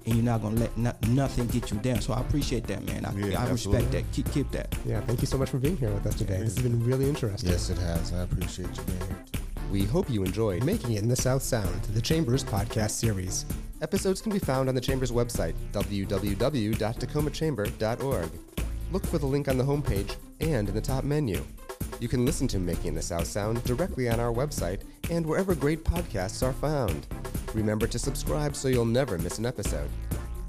and 0.09 0.17
you're 0.17 0.25
not 0.25 0.41
gonna 0.43 0.59
let 0.59 0.77
no, 0.77 0.93
nothing 1.09 1.47
get 1.49 1.71
you 1.71 1.77
down. 1.79 2.01
So 2.01 2.13
I 2.15 2.21
appreciate 2.21 2.67
that, 2.69 2.83
man. 2.85 3.05
I, 3.05 3.13
Yeah, 3.15 3.43
I 3.43 3.51
respect 3.51 3.91
that. 3.93 4.05
Keep 4.13 4.33
keep 4.33 4.51
that. 4.53 4.75
Yeah, 4.87 5.01
thank 5.03 5.21
you 5.21 5.27
so 5.27 5.37
much 5.37 5.51
for 5.51 5.59
being 5.59 5.77
here 5.77 5.91
with 5.91 6.07
us 6.07 6.15
today. 6.15 6.39
This 6.39 6.55
has 6.55 6.63
been 6.63 6.83
really 6.85 7.07
interesting. 7.09 7.51
Yes, 7.51 7.69
it 7.71 7.79
has. 7.79 8.13
I 8.13 8.23
appreciate 8.23 8.69
you 8.75 8.83
being 8.85 9.01
here. 9.01 9.19
We 9.71 9.85
hope 9.85 10.09
you 10.09 10.25
enjoyed 10.25 10.65
Making 10.65 10.93
It 10.93 11.03
in 11.03 11.09
the 11.09 11.17
South 11.17 11.43
Sound, 11.43 11.83
the 11.85 12.01
Chambers 12.01 12.43
podcast 12.43 12.93
series. 12.93 13.45
Episodes 13.83 14.23
can 14.23 14.33
be 14.33 14.39
found 14.39 14.71
on 14.71 14.75
the 14.75 14.81
Chamber's 14.81 15.13
website, 15.13 15.53
www.tacomachamber.org. 15.73 18.31
Look 18.91 19.07
for 19.07 19.19
the 19.19 19.27
link 19.27 19.49
on 19.49 19.59
the 19.59 19.65
homepage 19.65 20.17
and 20.41 20.71
in 20.71 20.75
the 20.75 20.81
top 20.81 21.05
menu. 21.05 21.45
You 22.01 22.09
can 22.09 22.25
listen 22.25 22.49
to 22.49 22.59
Making 22.59 22.85
It 22.85 22.89
in 22.89 22.95
the 22.95 23.03
South 23.03 23.27
Sound 23.27 23.63
directly 23.65 24.09
on 24.09 24.19
our 24.21 24.33
website 24.33 24.81
and 25.11 25.27
wherever 25.27 25.55
great 25.55 25.85
podcasts 25.85 26.43
are 26.43 26.55
found. 26.55 27.07
Remember 27.55 27.87
to 27.87 27.99
subscribe 27.99 28.55
so 28.55 28.69
you'll 28.69 28.85
never 28.85 29.19
miss 29.19 29.39
an 29.39 29.47
episode. 29.47 29.89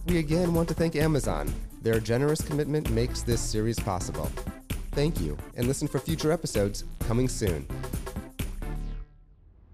We 0.07 0.19
again 0.19 0.53
want 0.53 0.67
to 0.69 0.73
thank 0.73 0.95
Amazon. 0.95 1.53
Their 1.81 1.99
generous 1.99 2.41
commitment 2.41 2.89
makes 2.89 3.21
this 3.21 3.41
series 3.41 3.79
possible. 3.79 4.29
Thank 4.91 5.21
you, 5.21 5.37
and 5.55 5.67
listen 5.67 5.87
for 5.87 5.99
future 5.99 6.31
episodes 6.31 6.83
coming 6.99 7.29
soon. 7.29 7.65